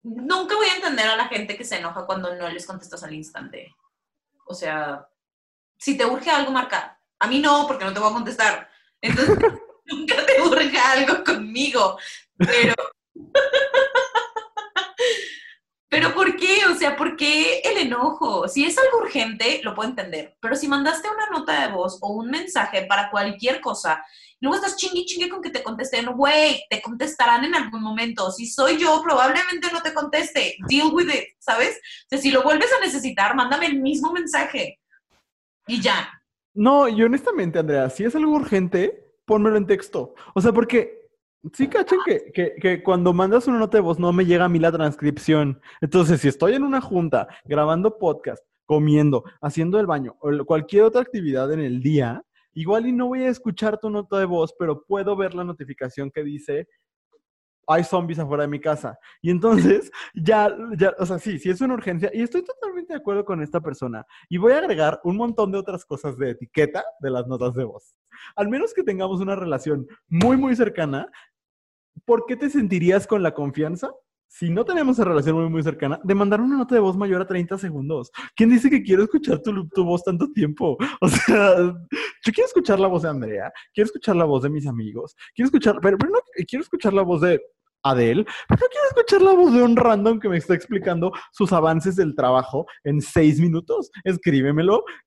[0.03, 3.13] nunca voy a entender a la gente que se enoja cuando no les contestas al
[3.13, 3.73] instante.
[4.45, 5.07] O sea,
[5.77, 6.99] si te urge algo, marca.
[7.19, 8.69] A mí no, porque no te voy a contestar.
[8.99, 9.37] Entonces,
[9.85, 11.97] nunca te urge algo conmigo.
[12.37, 12.73] Pero.
[15.91, 16.65] Pero ¿por qué?
[16.71, 18.47] O sea, ¿por qué el enojo?
[18.47, 20.37] Si es algo urgente, lo puedo entender.
[20.39, 24.01] Pero si mandaste una nota de voz o un mensaje para cualquier cosa,
[24.39, 28.31] luego estás chingue chingue con que te contesten, güey, te contestarán en algún momento.
[28.31, 30.55] Si soy yo, probablemente no te conteste.
[30.69, 31.75] Deal with it, ¿sabes?
[31.75, 34.79] O sea, si lo vuelves a necesitar, mándame el mismo mensaje.
[35.67, 36.09] Y ya.
[36.53, 40.15] No, y honestamente, Andrea, si es algo urgente, pónmelo en texto.
[40.33, 41.00] O sea, porque
[41.53, 44.49] Sí, cachen que, que, que, cuando mandas una nota de voz no me llega a
[44.49, 45.59] mí la transcripción.
[45.81, 51.01] Entonces, si estoy en una junta, grabando podcast, comiendo, haciendo el baño o cualquier otra
[51.01, 52.23] actividad en el día,
[52.53, 56.11] igual y no voy a escuchar tu nota de voz, pero puedo ver la notificación
[56.11, 56.67] que dice
[57.67, 58.97] hay zombies afuera de mi casa.
[59.21, 62.09] Y entonces, ya, ya, o sea, sí, sí es una urgencia.
[62.13, 64.05] Y estoy totalmente de acuerdo con esta persona.
[64.29, 67.63] Y voy a agregar un montón de otras cosas de etiqueta de las notas de
[67.63, 67.95] voz.
[68.35, 71.09] Al menos que tengamos una relación muy, muy cercana,
[72.05, 73.91] ¿por qué te sentirías con la confianza?
[74.33, 77.21] Si no tenemos esa relación muy, muy cercana, de mandar una nota de voz mayor
[77.21, 78.11] a 30 segundos.
[78.33, 80.77] ¿Quién dice que quiero escuchar tu, tu voz tanto tiempo?
[81.01, 84.65] O sea, yo quiero escuchar la voz de Andrea, quiero escuchar la voz de mis
[84.67, 87.41] amigos, quiero escuchar, pero, no, quiero escuchar la voz de
[87.83, 91.51] Adele, pero no quiero escuchar la voz de un random que me está explicando sus
[91.51, 93.91] avances del trabajo en seis minutos.
[94.05, 94.85] Escríbemelo.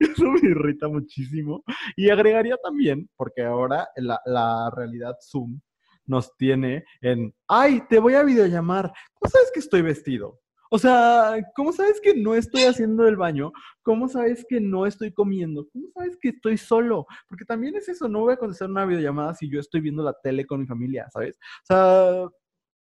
[0.00, 1.64] Eso me irrita muchísimo.
[1.96, 5.60] Y agregaría también, porque ahora la, la realidad Zoom
[6.06, 8.92] nos tiene en, ay, te voy a videollamar.
[9.14, 10.40] ¿Cómo sabes que estoy vestido?
[10.74, 13.52] O sea, ¿cómo sabes que no estoy haciendo el baño?
[13.82, 15.68] ¿Cómo sabes que no estoy comiendo?
[15.70, 17.06] ¿Cómo sabes que estoy solo?
[17.28, 20.14] Porque también es eso, no voy a contestar una videollamada si yo estoy viendo la
[20.22, 21.36] tele con mi familia, ¿sabes?
[21.36, 22.28] O sea,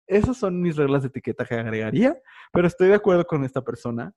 [0.08, 4.12] esas son mis reglas de etiqueta que agregaría, pero estoy de acuerdo con esta persona.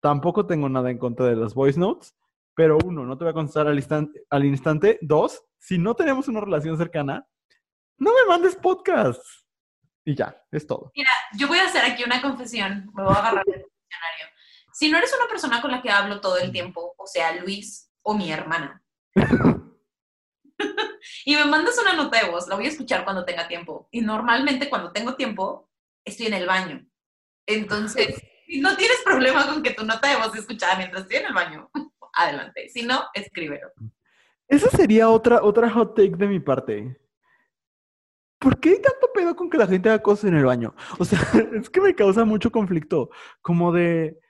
[0.00, 2.16] Tampoco tengo nada en contra de las voice notes,
[2.56, 4.24] pero uno, no te voy a contestar al instante.
[4.28, 4.98] Al instante.
[5.02, 7.26] Dos, si no tenemos una relación cercana,
[7.98, 9.22] no me mandes podcast.
[10.04, 10.92] Y ya, es todo.
[10.94, 12.90] Mira, yo voy a hacer aquí una confesión.
[12.94, 14.26] Me voy a agarrar el diccionario.
[14.72, 17.90] Si no eres una persona con la que hablo todo el tiempo, o sea, Luis
[18.02, 18.82] o mi hermana,
[21.24, 23.88] y me mandas una nota de voz, la voy a escuchar cuando tenga tiempo.
[23.90, 25.70] Y normalmente cuando tengo tiempo,
[26.04, 26.86] estoy en el baño.
[27.46, 31.18] Entonces, si no tienes problema con que tu nota de voz se escuchada mientras estoy
[31.18, 31.70] en el baño,
[32.14, 32.68] adelante.
[32.68, 33.68] Si no, escríbelo.
[34.48, 36.96] Esa sería otra, otra hot take de mi parte.
[38.44, 40.74] ¿Por qué hay tanto pedo con que la gente haga cosas en el baño?
[40.98, 41.18] O sea,
[41.54, 43.08] es que me causa mucho conflicto.
[43.40, 44.20] Como de,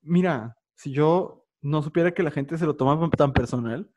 [0.00, 3.90] mira, si yo no supiera que la gente se lo toma tan personal,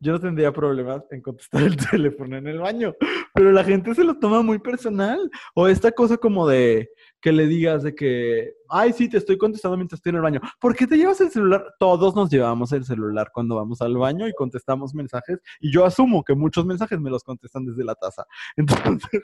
[0.00, 2.94] yo no tendría problemas en contestar el teléfono en el baño,
[3.34, 5.30] pero la gente se lo toma muy personal.
[5.54, 6.90] O esta cosa como de
[7.20, 10.40] que le digas de que, ay, sí, te estoy contestando mientras estoy en el baño.
[10.60, 11.74] ¿Por qué te llevas el celular?
[11.78, 15.40] Todos nos llevamos el celular cuando vamos al baño y contestamos mensajes.
[15.60, 18.24] Y yo asumo que muchos mensajes me los contestan desde la taza.
[18.56, 19.22] Entonces,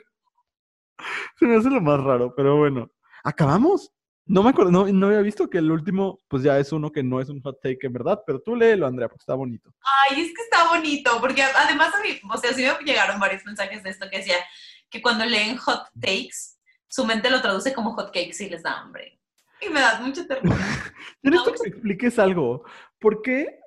[1.37, 2.91] se me hace lo más raro, pero bueno,
[3.23, 3.91] acabamos.
[4.27, 7.03] No me acuerdo, no, no, había visto que el último, pues ya es uno que
[7.03, 9.71] no es un hot take en verdad, pero tú léelo, Andrea, porque está bonito.
[10.09, 13.45] Ay, es que está bonito, porque además a mí, o sea, sí me llegaron varios
[13.45, 14.37] mensajes de esto que decía
[14.89, 16.57] que cuando leen hot takes,
[16.87, 19.19] su mente lo traduce como hot cakes y les da hambre.
[19.61, 20.57] Y me da mucha ternura.
[21.23, 22.63] Yo necesito que me expliques algo.
[22.99, 23.59] ¿Por qué,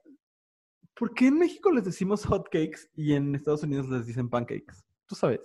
[0.94, 4.84] ¿Por qué en México les decimos hot cakes y en Estados Unidos les dicen pancakes?
[5.06, 5.40] ¿Tú sabes?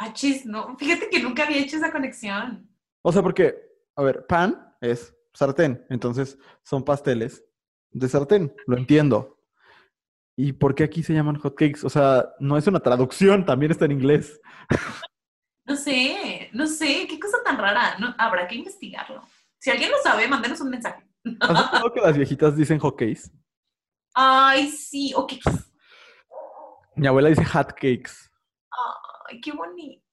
[0.00, 0.76] Ah, chis, no.
[0.78, 2.68] Fíjate que nunca había hecho esa conexión.
[3.02, 3.54] O sea, porque,
[3.96, 7.44] a ver, pan es sartén, entonces son pasteles
[7.90, 9.40] de sartén, lo entiendo.
[10.36, 11.84] ¿Y por qué aquí se llaman hotcakes?
[11.84, 14.40] O sea, no es una traducción, también está en inglés.
[15.66, 17.96] No sé, no sé, qué cosa tan rara.
[17.98, 19.26] No, habrá que investigarlo.
[19.58, 21.08] Si alguien lo sabe, mándenos un mensaje.
[21.40, 23.32] ¿Has notado que las viejitas dicen hotcakes?
[24.12, 25.32] Ay, sí, ok.
[26.96, 28.30] Mi abuela dice hotcakes.
[29.26, 30.04] Ay, qué bonito.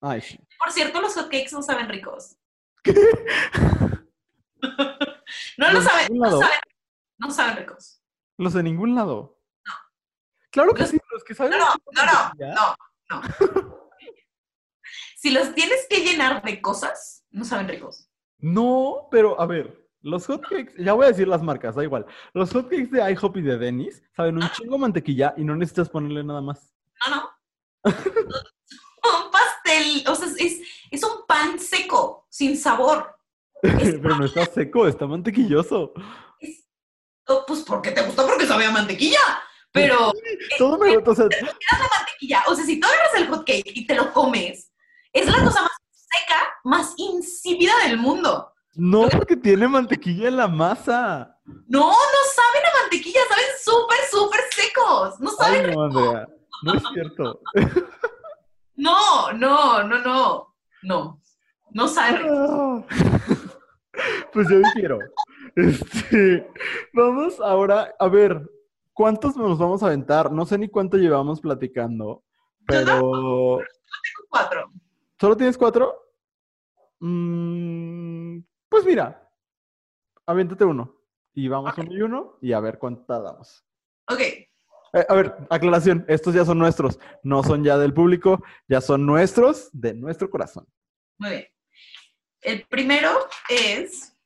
[0.00, 0.38] Ay, sí.
[0.56, 2.36] Por cierto, los hotcakes no saben ricos.
[2.82, 2.94] ¿Qué?
[5.56, 6.58] No lo ¿Los de saben, no saben,
[7.18, 8.02] no saben ricos.
[8.38, 9.38] Los de ningún lado.
[10.50, 11.52] Claro que Los- sí, los que saben.
[11.52, 12.76] No, no, no, no,
[13.10, 13.22] no,
[13.62, 13.88] no.
[15.16, 18.08] Si los tienes que llenar de cosas, no saben ricos.
[18.38, 22.06] No, pero a ver, los hotcakes, ya voy a decir las marcas, da igual.
[22.32, 26.22] Los hotcakes de IHOP y de Denny's saben un chingo mantequilla y no necesitas ponerle
[26.24, 26.72] nada más.
[27.08, 27.30] No, no.
[27.84, 30.60] un pastel, o sea, es,
[30.90, 33.16] es un pan seco, sin sabor.
[33.60, 35.92] pero no está seco, está mantequilloso.
[36.38, 36.64] Es-
[37.26, 39.18] oh, pues porque te gustó porque sabía mantequilla.
[39.72, 40.12] Pero
[40.58, 43.94] Todo me o sea, mantequilla, o sea, si tú agarras el hot cake y te
[43.96, 44.72] lo comes,
[45.12, 48.52] es la cosa más seca, más insípida del mundo.
[48.76, 51.36] no porque tiene mantequilla en la masa.
[51.66, 55.18] No, no saben a mantequilla, saben súper, súper secos.
[55.20, 55.66] No saben.
[55.70, 56.28] Ay, no, Andrea,
[56.62, 57.40] no es cierto.
[58.76, 60.54] No, no, no, no.
[60.82, 61.20] No.
[61.78, 62.26] No saben.
[62.28, 62.84] Ah.
[64.32, 64.98] Pues yo difiero.
[65.56, 66.48] Este,
[66.92, 68.48] vamos ahora, a ver,
[68.92, 70.30] ¿cuántos nos vamos a aventar?
[70.30, 72.22] No sé ni cuánto llevamos platicando,
[72.66, 73.58] pero
[74.28, 74.70] Cuatro.
[75.20, 75.96] ¿solo tienes cuatro?
[77.00, 79.28] Mm, pues mira,
[80.26, 80.94] aviéntate uno.
[81.34, 81.78] Y vamos Ok.
[81.78, 83.64] uno y uno y a ver cuánto tardamos.
[84.08, 84.20] Ok.
[84.20, 84.48] Eh,
[85.08, 89.70] a ver, aclaración, estos ya son nuestros, no son ya del público, ya son nuestros,
[89.72, 90.66] de nuestro corazón.
[91.18, 91.46] Muy bien.
[92.40, 94.16] El primero es,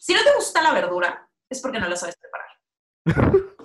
[0.00, 2.44] si no te gusta la verdura, es porque no la sabes preparar.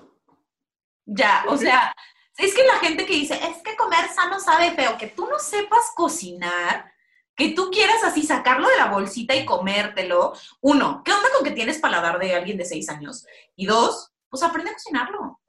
[1.05, 1.93] ya, o sea,
[2.37, 5.39] es que la gente que dice, es que comer sano sabe feo, que tú no
[5.39, 6.93] sepas cocinar,
[7.35, 10.33] que tú quieras así sacarlo de la bolsita y comértelo.
[10.61, 13.25] Uno, ¿qué onda con que tienes paladar de alguien de seis años?
[13.55, 15.39] Y dos, pues aprende a cocinarlo.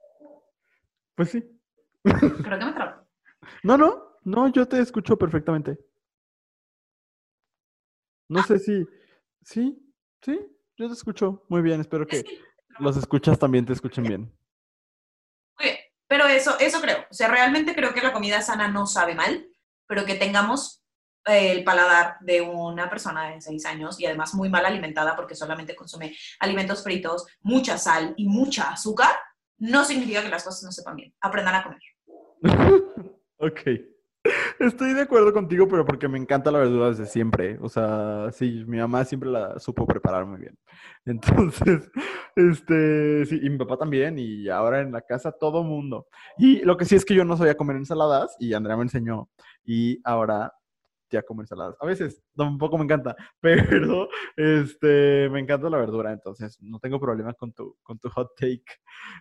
[1.15, 1.43] Pues sí.
[2.03, 3.01] Creo que me trabo.
[3.63, 5.79] No, no, no, yo te escucho perfectamente.
[8.31, 8.87] No sé si,
[9.43, 9.77] sí,
[10.21, 10.39] sí,
[10.77, 12.23] yo te escucho muy bien, espero que
[12.79, 14.21] los escuchas también te escuchen bien.
[15.59, 15.77] Muy bien,
[16.07, 16.99] pero eso, eso creo.
[17.11, 19.49] O sea, realmente creo que la comida sana no sabe mal,
[19.85, 20.81] pero que tengamos
[21.25, 25.35] eh, el paladar de una persona de 6 años y además muy mal alimentada porque
[25.35, 29.13] solamente consume alimentos fritos, mucha sal y mucha azúcar,
[29.57, 31.13] no significa que las cosas no sepan bien.
[31.19, 31.81] Aprendan a comer.
[33.43, 33.61] Ok.
[34.59, 37.57] Estoy de acuerdo contigo, pero porque me encanta la verdura desde siempre.
[37.61, 40.57] O sea, sí, mi mamá siempre la supo preparar muy bien.
[41.05, 41.89] Entonces,
[42.35, 46.07] este, sí, y mi papá también, y ahora en la casa todo mundo.
[46.37, 49.29] Y lo que sí es que yo no sabía comer ensaladas, y Andrea me enseñó,
[49.65, 50.53] y ahora
[51.11, 51.75] ya como ensaladas.
[51.79, 57.33] A veces tampoco me encanta, pero este, me encanta la verdura, entonces no tengo problema
[57.33, 58.63] con tu, con tu hot take.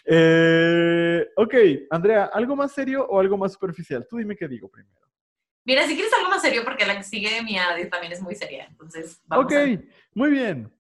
[0.07, 1.55] Eh, ok,
[1.91, 4.07] Andrea, ¿algo más serio o algo más superficial?
[4.09, 4.97] Tú dime qué digo primero.
[5.65, 8.35] Mira, si quieres algo más serio, porque la que sigue mi Adi también es muy
[8.35, 8.67] seria.
[8.67, 9.83] Entonces, vamos ok, a-
[10.15, 10.73] muy bien.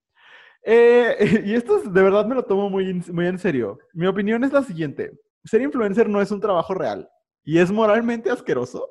[0.64, 3.78] Eh, y esto es- de verdad me lo tomo muy, muy en serio.
[3.92, 5.12] Mi opinión es la siguiente.
[5.44, 7.08] Ser influencer no es un trabajo real
[7.44, 8.88] y es moralmente asqueroso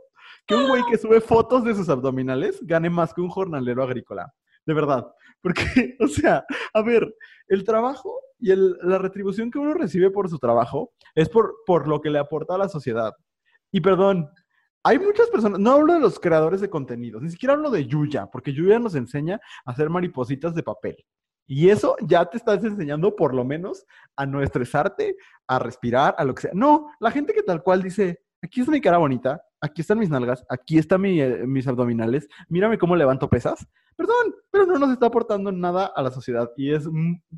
[0.50, 4.34] que un güey que sube fotos de sus abdominales gane más que un jornalero agrícola.
[4.66, 5.08] De verdad.
[5.42, 5.64] Porque,
[6.00, 6.44] o sea,
[6.74, 7.16] a ver,
[7.48, 11.88] el trabajo y el- la retribución que uno recibe por su trabajo es por, por
[11.88, 13.14] lo que le aporta a la sociedad.
[13.72, 14.28] Y perdón,
[14.84, 18.26] hay muchas personas, no hablo de los creadores de contenidos, ni siquiera hablo de Yuya,
[18.32, 20.98] porque Yuya nos enseña a hacer maripositas de papel.
[21.46, 23.86] Y eso ya te estás enseñando por lo menos
[24.16, 25.16] a no estresarte,
[25.48, 26.52] a respirar, a lo que sea.
[26.54, 30.10] No, la gente que tal cual dice, aquí está mi cara bonita, aquí están mis
[30.10, 33.68] nalgas, aquí están eh, mis abdominales, mírame cómo levanto pesas.
[33.96, 36.50] Perdón, pero no nos está aportando nada a la sociedad.
[36.56, 36.88] Y es,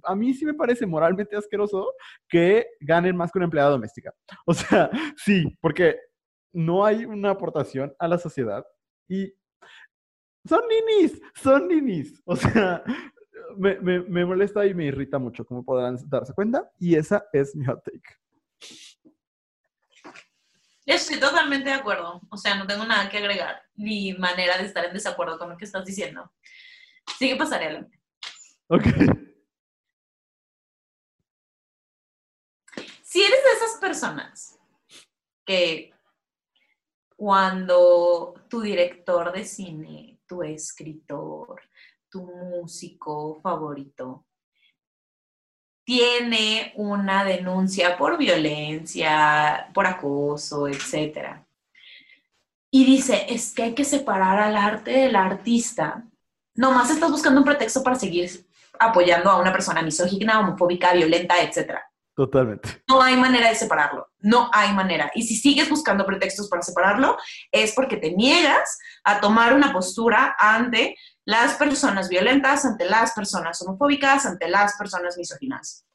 [0.04, 1.92] a mí sí me parece moralmente asqueroso
[2.30, 4.14] que ganen más que una empleada doméstica.
[4.46, 5.98] O sea, sí, porque
[6.54, 8.64] no hay una aportación a la sociedad
[9.10, 9.34] y
[10.46, 12.22] son ninis, son ninis.
[12.26, 12.84] O sea,
[13.58, 16.70] me- me molesta y me irrita mucho, como podrán darse cuenta.
[16.80, 18.02] Y esa es mi hot take.
[20.86, 22.22] Estoy totalmente de acuerdo.
[22.30, 25.58] O sea, no tengo nada que agregar, ni manera de estar en desacuerdo con lo
[25.58, 26.32] que estás diciendo.
[27.18, 27.88] Sigue pasaré
[28.68, 28.84] Ok.
[33.04, 34.58] Si eres de esas personas
[35.46, 35.94] que
[37.18, 41.62] cuando tu director de cine, tu escritor,
[42.10, 44.26] tu músico favorito
[45.84, 51.46] tiene una denuncia por violencia, por acoso, etcétera.
[52.70, 56.04] Y dice, es que hay que separar al arte del artista.
[56.56, 58.30] Nomás estás buscando un pretexto para seguir
[58.80, 61.86] apoyando a una persona misógina, homofóbica, violenta, etcétera.
[62.16, 62.84] Totalmente.
[62.90, 65.12] No hay manera de separarlo, no hay manera.
[65.16, 67.18] Y si sigues buscando pretextos para separarlo,
[67.52, 73.62] es porque te niegas a tomar una postura ante las personas violentas, ante las personas
[73.62, 75.86] homofóbicas, ante las personas misóginas.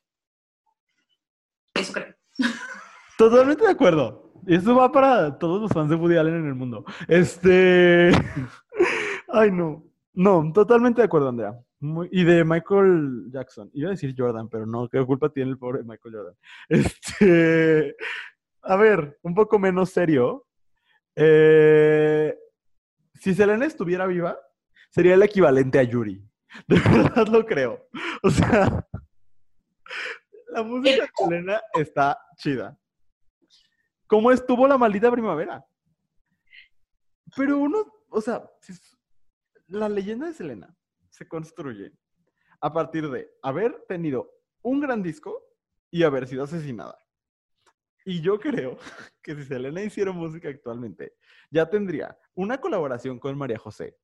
[1.74, 2.14] Eso creo.
[3.18, 4.32] Totalmente de acuerdo.
[4.46, 6.84] Eso va para todos los fans de Woody Allen en el mundo.
[7.08, 8.10] Este.
[9.28, 9.84] Ay, no.
[10.12, 11.58] No, totalmente de acuerdo, Andrea.
[12.10, 13.70] y de Michael Jackson.
[13.74, 16.34] Iba a decir Jordan, pero no, qué culpa tiene el pobre Michael Jordan.
[16.68, 17.96] Este.
[18.62, 20.46] A ver, un poco menos serio.
[21.14, 22.36] Eh,
[23.14, 24.38] si Selena estuviera viva,
[24.90, 26.22] sería el equivalente a Yuri.
[26.68, 27.88] De verdad lo creo.
[28.22, 28.88] O sea,
[30.48, 32.78] la música de Selena está chida.
[34.06, 35.64] ¿Cómo estuvo la maldita primavera?
[37.36, 38.48] Pero uno, o sea,
[39.66, 40.74] la leyenda de Selena
[41.10, 41.92] se construye
[42.60, 44.30] a partir de haber tenido
[44.62, 45.42] un gran disco
[45.90, 46.98] y haber sido asesinada.
[48.04, 48.78] Y yo creo
[49.22, 51.14] que si Selena hiciera música actualmente,
[51.50, 53.98] ya tendría una colaboración con María José,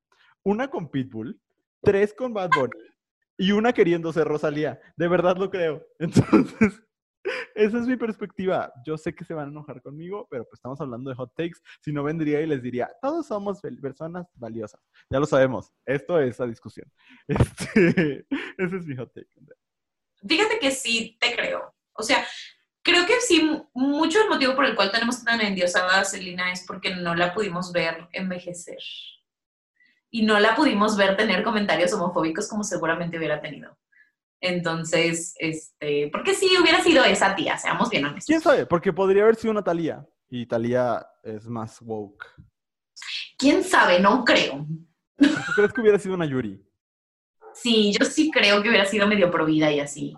[0.44, 1.40] una con Pitbull,
[1.82, 2.92] tres con Bad Bunny
[3.36, 4.80] y una queriendo ser Rosalía.
[4.96, 5.84] De verdad lo creo.
[5.98, 6.82] Entonces,
[7.54, 8.72] esa es mi perspectiva.
[8.84, 11.58] Yo sé que se van a enojar conmigo, pero pues estamos hablando de hot takes.
[11.80, 14.80] Si no, vendría y les diría, todos somos personas valiosas.
[15.10, 15.72] Ya lo sabemos.
[15.86, 16.90] Esto es la discusión.
[17.28, 18.26] Este,
[18.58, 19.28] ese es mi hot take.
[20.26, 21.74] Fíjate que sí te creo.
[21.94, 22.24] O sea,
[22.82, 26.64] creo que sí, mucho el motivo por el cual tenemos tan endiosada a Selena es
[26.66, 28.78] porque no la pudimos ver envejecer
[30.12, 33.76] y no la pudimos ver tener comentarios homofóbicos como seguramente hubiera tenido.
[34.40, 38.26] Entonces, este, porque sí hubiera sido esa tía, seamos bien honestos.
[38.26, 38.66] ¿Quién sabe?
[38.66, 42.26] Porque podría haber sido una Talía y Talía es más woke.
[43.38, 44.00] ¿Quién sabe?
[44.00, 44.66] No creo.
[45.16, 46.62] ¿Tú crees que hubiera sido una Yuri?
[47.54, 50.14] Sí, yo sí creo que hubiera sido medio provida y así.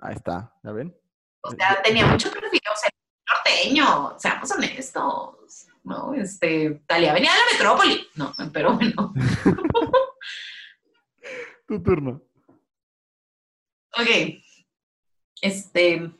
[0.00, 0.96] Ahí está, ¿ya ven?
[1.40, 2.90] O sea, tenía mucho perfil, o sea,
[3.28, 5.66] norteño, seamos honestos.
[5.86, 6.12] ¿No?
[6.14, 8.08] Este, Talia venía de la metrópoli.
[8.16, 9.14] No, pero bueno.
[11.66, 12.22] tu turno.
[13.96, 14.08] Ok.
[15.40, 16.10] Este.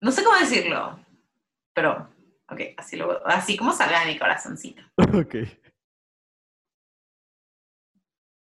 [0.00, 0.98] No sé cómo decirlo,
[1.74, 2.08] pero,
[2.48, 4.82] ok, así, lo, así como salga de mi corazoncito.
[5.14, 5.34] Ok.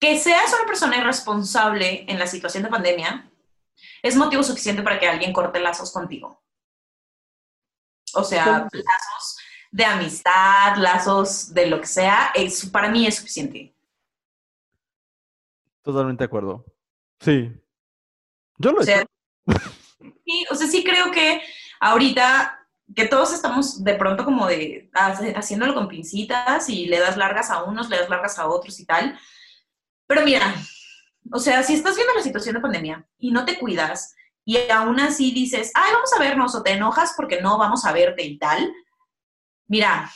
[0.02, 3.30] Que seas una persona irresponsable en la situación de pandemia
[4.02, 6.42] es motivo suficiente para que alguien corte lazos contigo.
[8.14, 9.38] O sea, lazos
[9.72, 13.76] de amistad, lazos de lo que sea, es, para mí es suficiente.
[15.82, 16.66] Totalmente de acuerdo.
[17.20, 17.52] Sí.
[18.58, 19.06] Yo lo he
[20.26, 21.42] Sí, o sea, sí creo que
[21.80, 22.56] ahorita
[22.96, 27.64] que todos estamos de pronto como de haciéndolo con pincitas y le das largas a
[27.64, 29.20] unos, le das largas a otros y tal.
[30.08, 30.54] Pero mira,
[31.32, 34.16] o sea, si estás viendo la situación de pandemia y no te cuidas
[34.50, 37.92] y aún así dices, ay, vamos a vernos o te enojas porque no vamos a
[37.92, 38.74] verte y tal,
[39.68, 40.12] mira,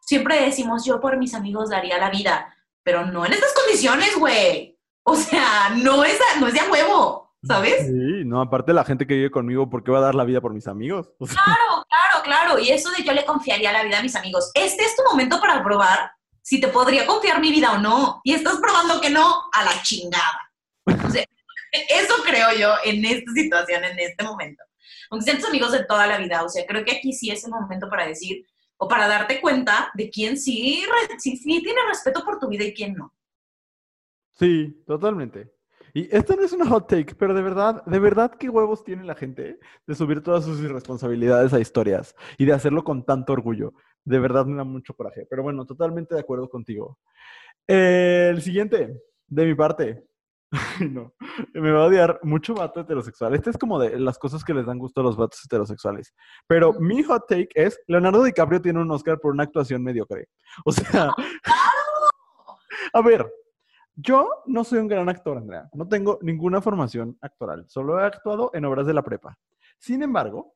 [0.00, 2.54] siempre decimos, yo por mis amigos daría la vida,
[2.84, 4.78] pero no en estas condiciones, güey.
[5.02, 7.88] O sea, no es, no es de a huevo, ¿sabes?
[7.88, 10.40] Sí, no, aparte la gente que vive conmigo, ¿por qué va a dar la vida
[10.40, 11.10] por mis amigos?
[11.18, 12.58] Claro, claro, claro.
[12.60, 14.52] Y eso de yo le confiaría la vida a mis amigos.
[14.54, 16.12] Este es tu momento para probar
[16.42, 18.20] si te podría confiar mi vida o no.
[18.22, 20.43] Y estás probando que no, a la chingada.
[21.88, 24.62] Eso creo yo en esta situación, en este momento.
[25.10, 27.44] Aunque sean tus amigos de toda la vida, o sea, creo que aquí sí es
[27.44, 28.46] el momento para decir
[28.76, 30.84] o para darte cuenta de quién sí,
[31.18, 33.14] sí, tiene respeto por tu vida y quién no.
[34.32, 35.52] Sí, totalmente.
[35.96, 39.04] Y esto no es una hot take, pero de verdad, de verdad, qué huevos tiene
[39.04, 43.74] la gente de subir todas sus irresponsabilidades a historias y de hacerlo con tanto orgullo.
[44.04, 45.24] De verdad me da mucho coraje.
[45.30, 46.98] Pero bueno, totalmente de acuerdo contigo.
[47.68, 50.04] el siguiente, de mi parte,
[50.90, 51.12] no,
[51.52, 53.34] me va a odiar mucho vato heterosexual.
[53.34, 56.14] Este es como de las cosas que les dan gusto a los vatos heterosexuales.
[56.46, 60.28] Pero mi hot take es, Leonardo DiCaprio tiene un Oscar por una actuación mediocre.
[60.64, 61.10] O sea,
[62.92, 63.30] a ver,
[63.96, 65.68] yo no soy un gran actor, Andrea.
[65.72, 67.64] No tengo ninguna formación actoral.
[67.68, 69.38] Solo he actuado en obras de la prepa.
[69.78, 70.54] Sin embargo,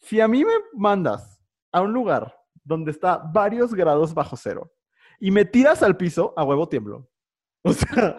[0.00, 4.72] si a mí me mandas a un lugar donde está varios grados bajo cero
[5.18, 7.08] y me tiras al piso, a huevo tiemblo.
[7.64, 8.16] O sea,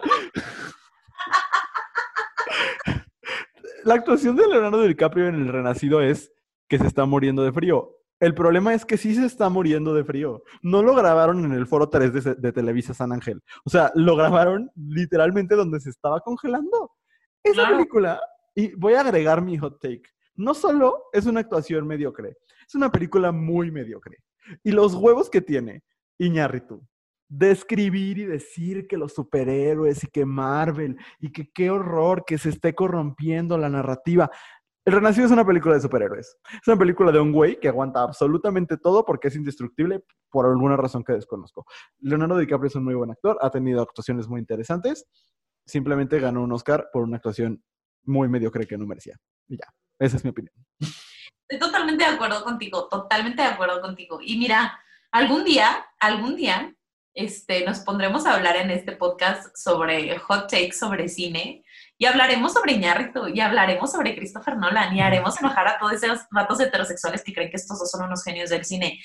[3.84, 6.32] la actuación de Leonardo DiCaprio en El Renacido es
[6.68, 7.90] que se está muriendo de frío.
[8.20, 10.42] El problema es que sí se está muriendo de frío.
[10.62, 13.42] No lo grabaron en el foro 3 de, de Televisa San Ángel.
[13.64, 16.92] O sea, lo grabaron literalmente donde se estaba congelando.
[17.42, 17.76] Esa Claro.
[17.76, 18.20] película,
[18.54, 20.02] y voy a agregar mi hot take,
[20.36, 24.18] no solo es una actuación mediocre, es una película muy mediocre.
[24.62, 25.82] Y los huevos que tiene
[26.18, 26.86] Iñárritu
[27.28, 32.38] de escribir y decir que los superhéroes y que Marvel y que qué horror que
[32.38, 34.30] se esté corrompiendo la narrativa.
[34.86, 36.36] El Renacido es una película de superhéroes.
[36.52, 40.76] Es una película de un güey que aguanta absolutamente todo porque es indestructible por alguna
[40.76, 41.64] razón que desconozco.
[42.00, 45.06] Leonardo DiCaprio es un muy buen actor, ha tenido actuaciones muy interesantes.
[45.66, 47.64] Simplemente ganó un Oscar por una actuación
[48.04, 49.16] muy mediocre que no merecía.
[49.48, 49.66] Y ya,
[49.98, 50.54] esa es mi opinión.
[51.48, 54.18] Estoy totalmente de acuerdo contigo, totalmente de acuerdo contigo.
[54.20, 54.78] Y mira,
[55.12, 56.74] algún día, algún día,
[57.14, 61.64] este, nos pondremos a hablar en este podcast sobre hot takes sobre cine
[61.96, 66.20] y hablaremos sobre Iñárritu y hablaremos sobre Christopher Nolan y haremos enojar a todos esos
[66.30, 69.00] vatos heterosexuales que creen que estos dos son unos genios del cine.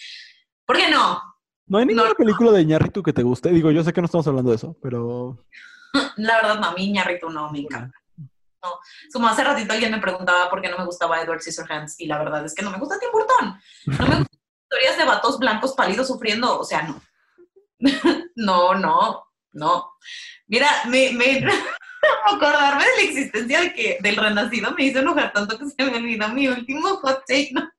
[0.65, 1.21] ¿Por qué no?
[1.67, 2.15] ¿No hay ninguna No.
[2.15, 3.49] película de Iñárritu que te guste?
[3.49, 5.45] Digo, yo sé que no estamos hablando de eso, pero...
[6.17, 7.95] La verdad, no, a mí Iñárritu no me encanta.
[9.13, 12.17] Como hace ratito alguien me preguntaba por qué no me gustaba Edward Scissorhands y la
[12.17, 13.57] verdad es que no me gusta Tim Burton.
[13.85, 14.27] No me gustan
[14.63, 17.01] historias de vatos blancos pálidos sufriendo, o sea, no.
[18.35, 19.91] no, no, no.
[20.47, 21.43] Mira, me, me
[22.25, 25.97] acordarme de la existencia de que, del renacido me hizo enojar tanto que se me
[25.97, 27.69] olvidó mi último hot take, no me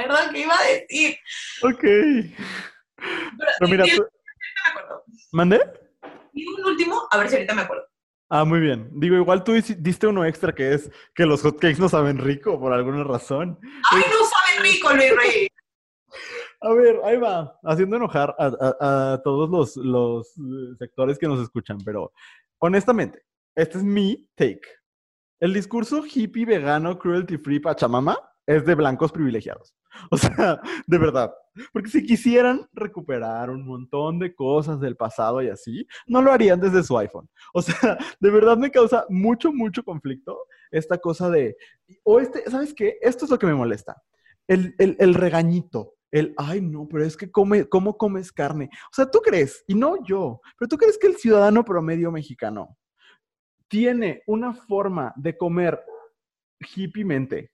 [0.00, 1.16] acuerdo qué iba a decir.
[1.62, 1.80] Ok.
[1.82, 5.04] Pero, Pero mira, tú- me acuerdo.
[5.32, 5.60] ¿Mandé?
[6.32, 7.84] Y un último, a ver si ahorita me acuerdo.
[8.30, 8.88] Ah, muy bien.
[8.92, 12.72] Digo, igual tú diste uno extra que es que los hotcakes no saben rico por
[12.72, 13.58] alguna razón.
[13.90, 15.48] ¡Ay, no sabe rico, Luis Rey!
[16.64, 22.10] A ver, ahí va, haciendo enojar a, todos los, eh, sectores que nos escuchan, pero
[22.58, 23.22] honestamente,
[23.54, 24.62] este es mi take.
[25.40, 29.74] El discurso hippie, vegano, cruelty free, pachamama es de blancos privilegiados.
[30.10, 31.32] O sea, de verdad.
[31.72, 36.58] Porque si quisieran recuperar un montón de cosas del pasado y así, no lo harían
[36.58, 37.28] desde su iPhone.
[37.52, 41.56] O sea, de verdad me causa mucho, mucho conflicto esta cosa de,
[42.02, 42.96] o este, ¿sabes qué?
[43.02, 44.02] Esto es lo que me molesta.
[44.48, 48.70] El regañito, el, ay, no, pero es que come, ¿cómo comes carne?
[48.72, 52.78] O sea, tú crees, y no yo, pero tú crees que el ciudadano promedio mexicano
[53.66, 55.82] tiene una forma de comer
[56.76, 57.50] hippiemente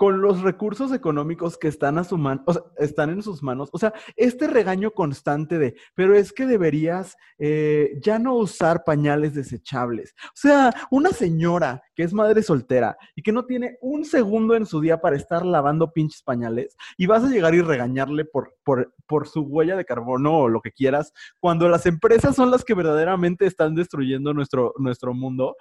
[0.00, 3.68] con los recursos económicos que están a su mano, o sea, están en sus manos.
[3.70, 9.34] O sea, este regaño constante de, pero es que deberías eh, ya no usar pañales
[9.34, 10.14] desechables.
[10.28, 14.64] O sea, una señora que es madre soltera y que no tiene un segundo en
[14.64, 18.94] su día para estar lavando pinches pañales y vas a llegar y regañarle por, por,
[19.06, 22.72] por su huella de carbono o lo que quieras, cuando las empresas son las que
[22.72, 25.56] verdaderamente están destruyendo nuestro, nuestro mundo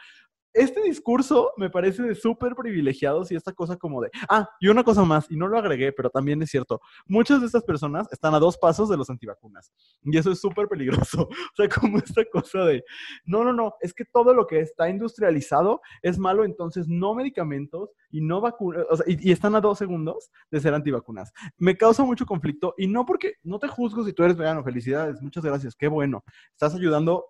[0.54, 4.84] este discurso me parece de súper privilegiados y esta cosa como de, ah, y una
[4.84, 8.34] cosa más, y no lo agregué, pero también es cierto, muchas de estas personas están
[8.34, 9.72] a dos pasos de los antivacunas
[10.04, 11.28] y eso es súper peligroso.
[11.50, 12.84] O sea, como esta cosa de,
[13.26, 17.92] no, no, no, es que todo lo que está industrializado es malo, entonces no medicamentos
[18.12, 21.34] y no vacunas, o sea, y, y están a dos segundos de ser antivacunas.
[21.58, 25.22] Me causa mucho conflicto y no porque, no te juzgo si tú eres vegano, felicidades,
[25.22, 26.24] muchas gracias, qué bueno,
[26.54, 27.26] estás ayudando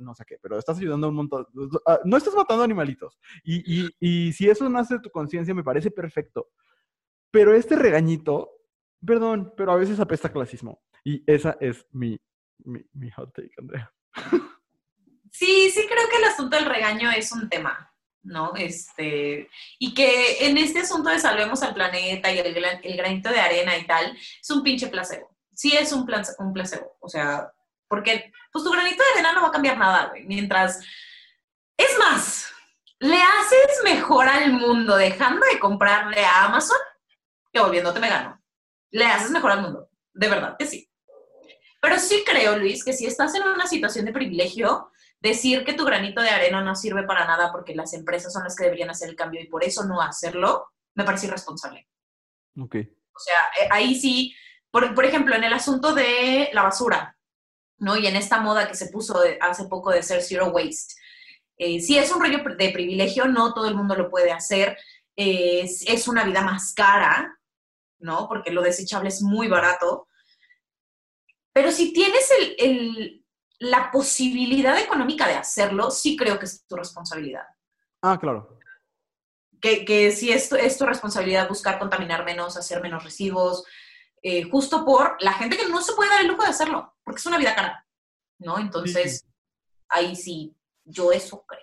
[0.00, 1.46] no sé qué, pero estás ayudando un montón.
[1.54, 1.68] Uh,
[2.04, 3.18] no estás matando animalitos.
[3.44, 6.48] Y, y, y si eso nace de tu conciencia, me parece perfecto.
[7.30, 8.50] Pero este regañito,
[9.06, 10.82] perdón, pero a veces apesta clasismo.
[11.04, 12.20] Y esa es mi,
[12.64, 13.92] mi, mi hot take, Andrea.
[15.30, 17.92] Sí, sí creo que el asunto del regaño es un tema,
[18.22, 18.52] ¿no?
[18.56, 19.48] Este,
[19.78, 23.38] y que en este asunto de salvemos al planeta y el, gran- el granito de
[23.40, 25.34] arena y tal, es un pinche placebo.
[25.52, 27.52] Sí es un, place- un placebo, o sea,
[27.90, 30.80] porque pues tu granito de arena no va a cambiar nada, güey, mientras...
[31.76, 32.52] Es más,
[33.00, 36.78] le haces mejor al mundo dejando de comprarle a Amazon
[37.52, 38.40] que volviéndote vegano.
[38.92, 40.88] Le haces mejor al mundo, de verdad que sí.
[41.80, 45.84] Pero sí creo, Luis, que si estás en una situación de privilegio, decir que tu
[45.84, 49.08] granito de arena no sirve para nada porque las empresas son las que deberían hacer
[49.08, 51.88] el cambio y por eso no hacerlo, me parece irresponsable.
[52.56, 52.76] Ok.
[53.14, 54.36] O sea, eh, ahí sí,
[54.70, 57.16] por, por ejemplo, en el asunto de la basura,
[57.80, 57.96] ¿no?
[57.96, 60.94] Y en esta moda que se puso de- hace poco de ser zero waste.
[61.58, 64.78] Eh, sí es un rollo de privilegio, no todo el mundo lo puede hacer,
[65.16, 67.36] eh, es, es una vida más cara,
[67.98, 68.28] ¿no?
[68.28, 70.06] Porque lo desechable es muy barato.
[71.52, 73.16] Pero si tienes el, el-
[73.58, 77.42] la posibilidad económica de hacerlo, sí creo que es tu responsabilidad.
[78.00, 78.58] Ah, claro.
[79.60, 83.64] Que, que sí es tu, es tu responsabilidad buscar contaminar menos, hacer menos residuos,
[84.22, 87.18] eh, justo por la gente que no se puede dar el lujo de hacerlo, porque
[87.20, 87.86] es una vida cara,
[88.38, 88.58] ¿no?
[88.58, 89.26] Entonces,
[89.88, 90.54] ahí sí,
[90.84, 91.60] yo eso creo.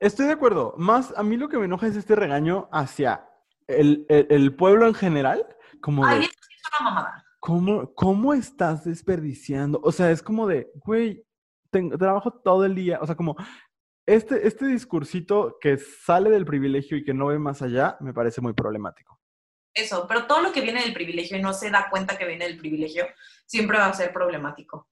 [0.00, 0.74] Estoy de acuerdo.
[0.78, 3.28] Más, a mí lo que me enoja es este regaño hacia
[3.66, 5.46] el, el- el pueblo en general,
[5.80, 6.30] como Ay, es
[6.80, 7.24] una mamada.
[7.40, 9.80] ¿cómo, ¿cómo estás desperdiciando?
[9.84, 11.24] O sea, es como de, güey,
[11.70, 13.36] tengo- trabajo todo el día, o sea, como
[14.06, 18.40] este, este discursito que sale del privilegio y que no ve más allá, me parece
[18.40, 19.20] muy problemático.
[19.76, 22.46] Eso, pero todo lo que viene del privilegio y no se da cuenta que viene
[22.46, 23.06] del privilegio,
[23.44, 24.88] siempre va a ser problemático.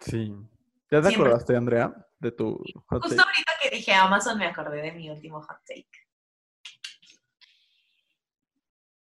[0.00, 0.32] Sí.
[0.90, 1.28] ¿Ya te Siempre.
[1.28, 3.28] acordaste, Andrea, de tu hot Justo take?
[3.28, 5.88] ahorita que dije Amazon me acordé de mi último hot take.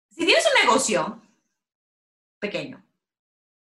[0.09, 1.21] Si tienes un negocio
[2.37, 2.85] pequeño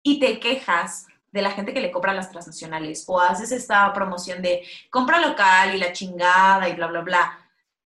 [0.01, 4.41] y te quejas de la gente que le compra las transnacionales o haces esta promoción
[4.41, 7.49] de compra local y la chingada y bla, bla, bla,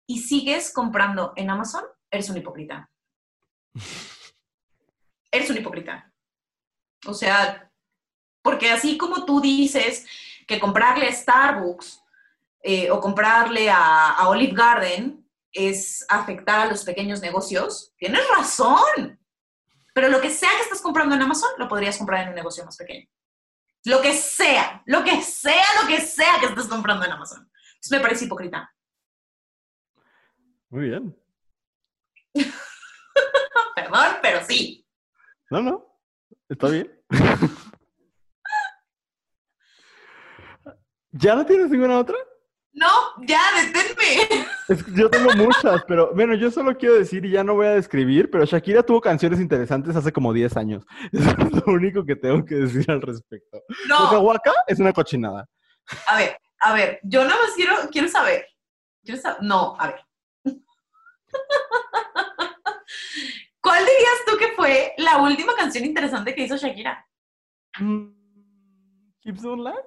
[0.07, 2.91] y sigues comprando en Amazon, eres un hipócrita.
[5.31, 6.12] Eres un hipócrita.
[7.07, 7.70] O sea,
[8.43, 10.07] porque así como tú dices
[10.47, 12.03] que comprarle a Starbucks
[12.62, 19.18] eh, o comprarle a, a Olive Garden es afectar a los pequeños negocios, tienes razón.
[19.95, 22.64] Pero lo que sea que estás comprando en Amazon, lo podrías comprar en un negocio
[22.64, 23.09] más pequeño.
[23.85, 27.51] Lo que sea, lo que sea, lo que sea que estés comprando en Amazon.
[27.74, 28.72] Entonces me parece hipócrita.
[30.70, 31.16] Muy bien.
[33.77, 34.87] Perdón, pero sí.
[35.51, 35.85] No, no.
[36.49, 36.91] Está bien.
[41.12, 42.16] ¿Ya no tienes ninguna otra?
[42.73, 42.87] No,
[43.27, 44.47] ya, deténme.
[44.69, 47.66] Es que yo tengo muchas, pero bueno, yo solo quiero decir y ya no voy
[47.66, 50.85] a describir, pero Shakira tuvo canciones interesantes hace como 10 años.
[51.12, 53.62] Eso es lo único que tengo que decir al respecto.
[53.89, 55.49] No, Waka Waka es una cochinada.
[56.07, 58.47] a ver, a ver, yo nada más quiero, quiero saber.
[59.03, 59.39] Quiero saber.
[59.43, 60.05] No, a ver.
[63.61, 67.07] ¿Cuál dirías tú que fue la última canción interesante que hizo Shakira?
[67.78, 68.09] Mm,
[69.45, 69.84] on Live,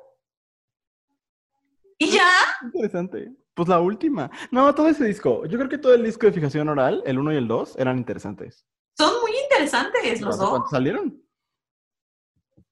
[1.98, 2.30] ¿Y ya?
[2.64, 3.32] interesante.
[3.54, 4.30] Pues la última.
[4.50, 5.46] No, todo ese disco.
[5.46, 7.98] Yo creo que todo el disco de fijación oral, el 1 y el 2, eran
[7.98, 8.66] interesantes.
[8.98, 10.70] Son muy interesantes los ¿Hace dos.
[10.70, 11.22] salieron?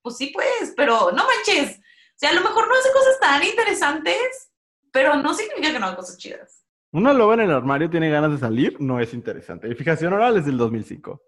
[0.02, 1.78] Pues sí, pues, pero no manches.
[1.78, 1.82] O
[2.16, 4.50] sea, a lo mejor no hace cosas tan interesantes,
[4.90, 6.59] pero no significa que no haga cosas chidas.
[6.92, 9.68] Una loba en el armario tiene ganas de salir, no es interesante.
[9.68, 11.22] Y fijación oral es del 2005.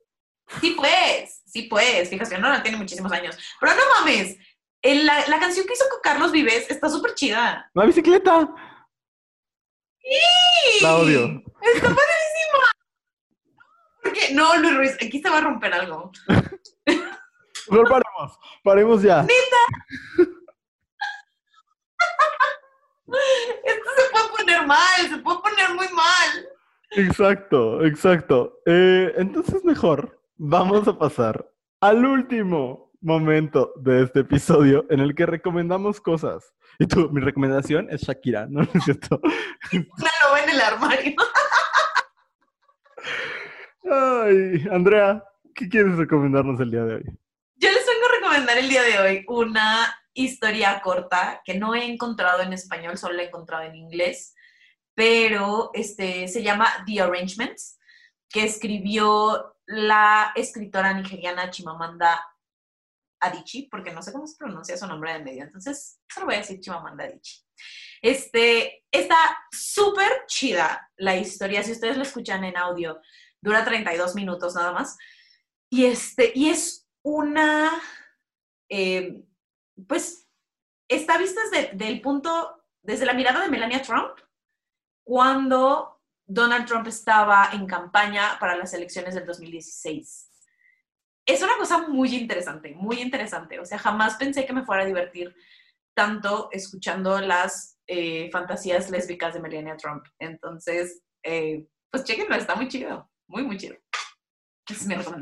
[0.60, 2.08] Sí, pues, sí, pues.
[2.08, 3.38] Fijación, no, tiene muchísimos años.
[3.60, 4.36] Pero no mames.
[4.82, 7.70] el- la, la canción que hizo con Carlos Vives está súper chida.
[7.74, 8.48] ¡La bicicleta!
[10.00, 10.82] ¡Sí!
[10.84, 11.26] La odio.
[11.60, 12.68] Está padrísima.
[14.02, 16.10] Porque, no, Luis Ruiz, aquí se va a romper algo.
[17.70, 19.24] Mejor paremos, paremos ya.
[19.24, 19.32] Se
[24.12, 26.48] puede poner mal, se puede poner muy mal.
[26.92, 28.60] Exacto, exacto.
[28.66, 31.50] Eh, entonces mejor, vamos a pasar
[31.80, 36.52] al último momento de este episodio en el que recomendamos cosas.
[36.78, 38.60] Y tú, mi recomendación es Shakira, ¿no?
[38.62, 39.20] ¿No es cierto?
[39.72, 41.14] Una loba en el armario.
[43.90, 47.04] Ay, Andrea, ¿qué quieres recomendarnos el día de hoy?
[47.56, 51.84] Yo les vengo a recomendar el día de hoy una historia corta que no he
[51.84, 54.34] encontrado en español, solo la he encontrado en inglés,
[54.94, 57.78] pero este, se llama The Arrangements,
[58.28, 62.20] que escribió la escritora nigeriana Chimamanda
[63.20, 66.38] Adichie, porque no sé cómo se pronuncia su nombre de medio, entonces solo voy a
[66.38, 67.42] decir Chimamanda Adichie.
[68.02, 69.16] Este, está
[69.52, 73.00] súper chida la historia, si ustedes lo escuchan en audio,
[73.40, 74.98] dura 32 minutos nada más,
[75.70, 77.70] y, este, y es una,
[78.68, 79.22] eh,
[79.86, 80.28] pues,
[80.88, 84.18] está vista desde del punto, desde la mirada de Melania Trump,
[85.04, 90.30] cuando Donald Trump estaba en campaña para las elecciones del 2016.
[91.24, 93.60] Es una cosa muy interesante, muy interesante.
[93.60, 95.34] O sea, jamás pensé que me fuera a divertir
[95.94, 100.04] tanto escuchando las eh, fantasías lésbicas de Melania Trump.
[100.18, 103.76] Entonces, eh, pues chequenlo, está muy chido, muy, muy chido.
[104.68, 105.18] Esa.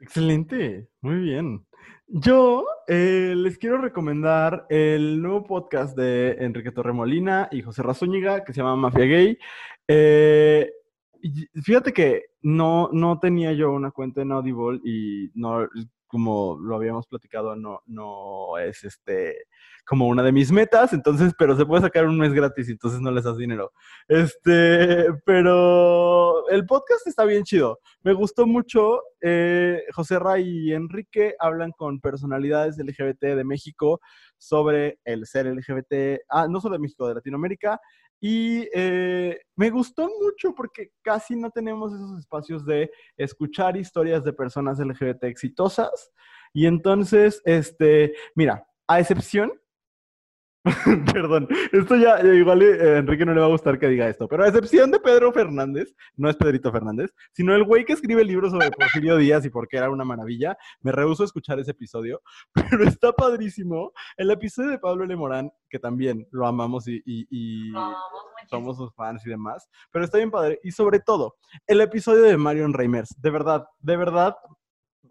[0.00, 1.66] Excelente, muy bien.
[2.08, 8.52] Yo eh, les quiero recomendar el nuevo podcast de Enrique Torremolina y José Razúñiga que
[8.52, 9.38] se llama Mafia Gay.
[9.88, 10.70] Eh,
[11.64, 15.68] fíjate que no, no tenía yo una cuenta en Audible y no,
[16.06, 19.46] como lo habíamos platicado, no, no es este
[19.86, 23.12] como una de mis metas, entonces, pero se puede sacar un mes gratis, entonces no
[23.12, 23.72] les das dinero.
[24.08, 27.78] Este, pero el podcast está bien chido.
[28.02, 29.00] Me gustó mucho.
[29.20, 34.00] Eh, José Ray y Enrique hablan con personalidades LGBT de México
[34.38, 37.80] sobre el ser LGBT, ah, no solo de México, de Latinoamérica.
[38.20, 44.32] Y eh, me gustó mucho porque casi no tenemos esos espacios de escuchar historias de
[44.32, 46.12] personas LGBT exitosas.
[46.52, 49.52] Y entonces, este, mira, a excepción
[51.14, 54.08] Perdón, esto ya, ya igual eh, a Enrique no le va a gustar que diga
[54.08, 57.92] esto, pero a excepción de Pedro Fernández, no es Pedrito Fernández, sino el güey que
[57.92, 61.60] escribe libros sobre Porfirio Díaz y por qué era una maravilla, me rehuso a escuchar
[61.60, 62.20] ese episodio,
[62.70, 63.92] pero está padrísimo.
[64.16, 65.14] El episodio de Pablo L.
[65.16, 67.72] Morán, que también lo amamos y,
[68.50, 70.60] somos sus fans y demás, pero está bien padre.
[70.62, 71.36] Y sobre todo,
[71.66, 74.36] el episodio de Marion Reimers, de verdad, de verdad,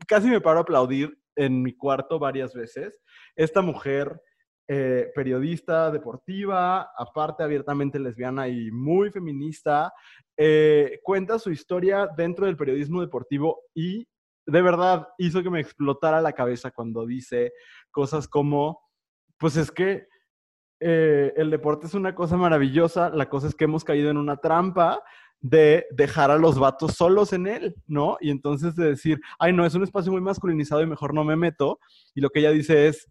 [0.08, 3.02] casi me paro a aplaudir en mi cuarto varias veces.
[3.36, 4.22] Esta mujer,
[4.68, 9.94] eh, periodista deportiva, aparte abiertamente lesbiana y muy feminista,
[10.36, 14.08] eh, cuenta su historia dentro del periodismo deportivo y
[14.48, 17.54] de verdad hizo que me explotara la cabeza cuando dice
[17.92, 18.82] cosas como,
[19.38, 20.08] pues es que
[20.80, 24.38] eh, el deporte es una cosa maravillosa, la cosa es que hemos caído en una
[24.38, 25.02] trampa
[25.42, 28.18] de dejar a los vatos solos en él, ¿no?
[28.20, 31.36] Y entonces de decir, ay, no, es un espacio muy masculinizado y mejor no me
[31.36, 31.80] meto.
[32.16, 33.08] Y lo que ella dice es,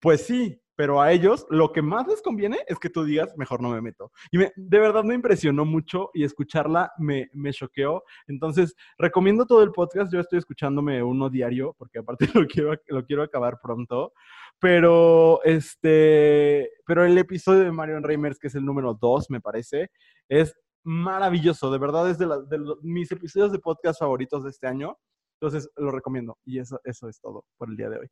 [0.00, 3.60] pues sí, pero a ellos lo que más les conviene es que tú digas, mejor
[3.60, 4.12] no me meto.
[4.30, 8.04] Y de verdad me impresionó mucho y escucharla me, me choqueó.
[8.28, 10.12] Entonces, recomiendo todo el podcast.
[10.12, 14.12] Yo estoy escuchándome uno diario porque aparte lo quiero, lo quiero acabar pronto.
[14.60, 19.90] Pero este, pero el episodio de Marion Reimers, que es el número 2, me parece,
[20.28, 21.72] es maravilloso.
[21.72, 24.96] De verdad es de, de mis episodios de podcast favoritos de este año.
[25.40, 26.38] Entonces, lo recomiendo.
[26.44, 28.08] Y eso, eso es todo por el día de hoy.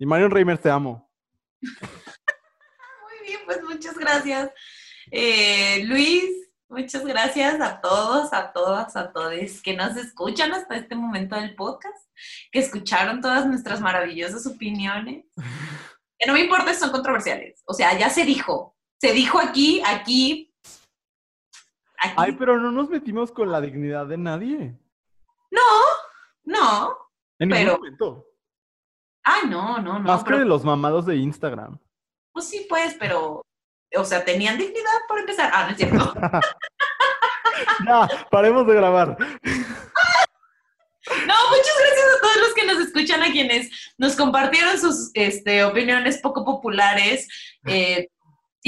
[0.00, 1.06] Y Marion Reimers, te amo.
[1.62, 4.50] Muy bien, pues muchas gracias.
[5.10, 10.94] Eh, Luis, muchas gracias a todos, a todas, a todos que nos escuchan hasta este
[10.94, 12.08] momento del podcast,
[12.50, 15.24] que escucharon todas nuestras maravillosas opiniones.
[16.18, 17.62] Que no me importa si son controversiales.
[17.66, 18.76] O sea, ya se dijo.
[19.00, 20.54] Se dijo aquí, aquí.
[21.98, 22.14] Aquí.
[22.16, 24.78] Ay, pero no nos metimos con la dignidad de nadie.
[26.46, 26.96] No.
[27.38, 28.25] En Pero- ningún momento.
[29.28, 29.98] Ay, no, no, no.
[29.98, 31.78] Más que pero- de los mamados de Instagram.
[32.32, 33.42] Pues sí, pues, pero.
[33.96, 35.50] O sea, tenían dignidad por empezar.
[35.52, 36.14] Ah, no es cierto.
[37.86, 39.16] ya, paremos de grabar.
[39.18, 39.26] No,
[41.50, 46.20] muchas gracias a todos los que nos escuchan, a quienes nos compartieron sus este, opiniones
[46.20, 47.26] poco populares.
[47.64, 48.08] Eh,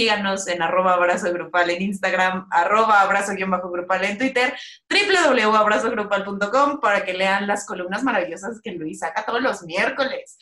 [0.02, 4.54] síganos en arroba abrazo grupal en Instagram, arroba abrazo guion bajo grupal en Twitter,
[4.88, 10.38] www.abrazogrupal.com para que lean las columnas maravillosas que Luis saca todos los miércoles.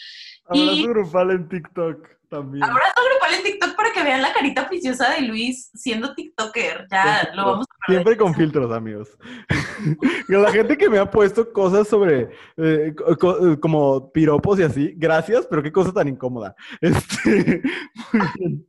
[0.52, 2.64] Y- Abrazo grupal en TikTok también.
[2.64, 6.86] Abrazo grupal en TikTok para que vean la carita preciosa de Luis siendo TikToker.
[6.90, 8.02] Ya lo vamos a perder.
[8.04, 9.08] Siempre con filtros, amigos.
[10.28, 12.28] La gente que me ha puesto cosas sobre,
[12.58, 16.54] eh, co- eh, como piropos y así, gracias, pero qué cosa tan incómoda.
[16.80, 17.62] Este,
[18.12, 18.66] muy bien.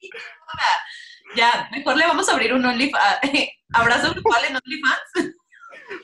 [1.36, 3.20] Ya, mejor le vamos a abrir un OnlyFans.
[3.72, 5.36] Abrazo grupal en OnlyFans.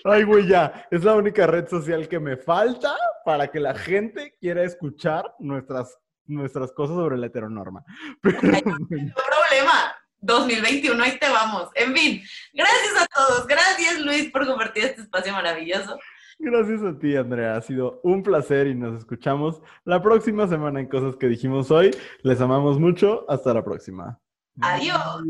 [0.04, 0.86] Ay, güey, ya.
[0.90, 2.94] Es la única red social que me falta
[3.24, 7.84] para que la gente quiera escuchar nuestras, nuestras cosas sobre la heteronorma.
[8.22, 8.62] Pero, bueno.
[8.68, 9.96] No problema.
[10.20, 11.68] 2021, ahí te vamos.
[11.74, 13.46] En fin, gracias a todos.
[13.46, 15.98] Gracias, Luis, por compartir este espacio maravilloso.
[16.38, 17.56] Gracias a ti, Andrea.
[17.56, 21.90] Ha sido un placer y nos escuchamos la próxima semana en Cosas que dijimos hoy.
[22.22, 23.24] Les amamos mucho.
[23.28, 24.20] Hasta la próxima.
[24.60, 25.22] Adiós.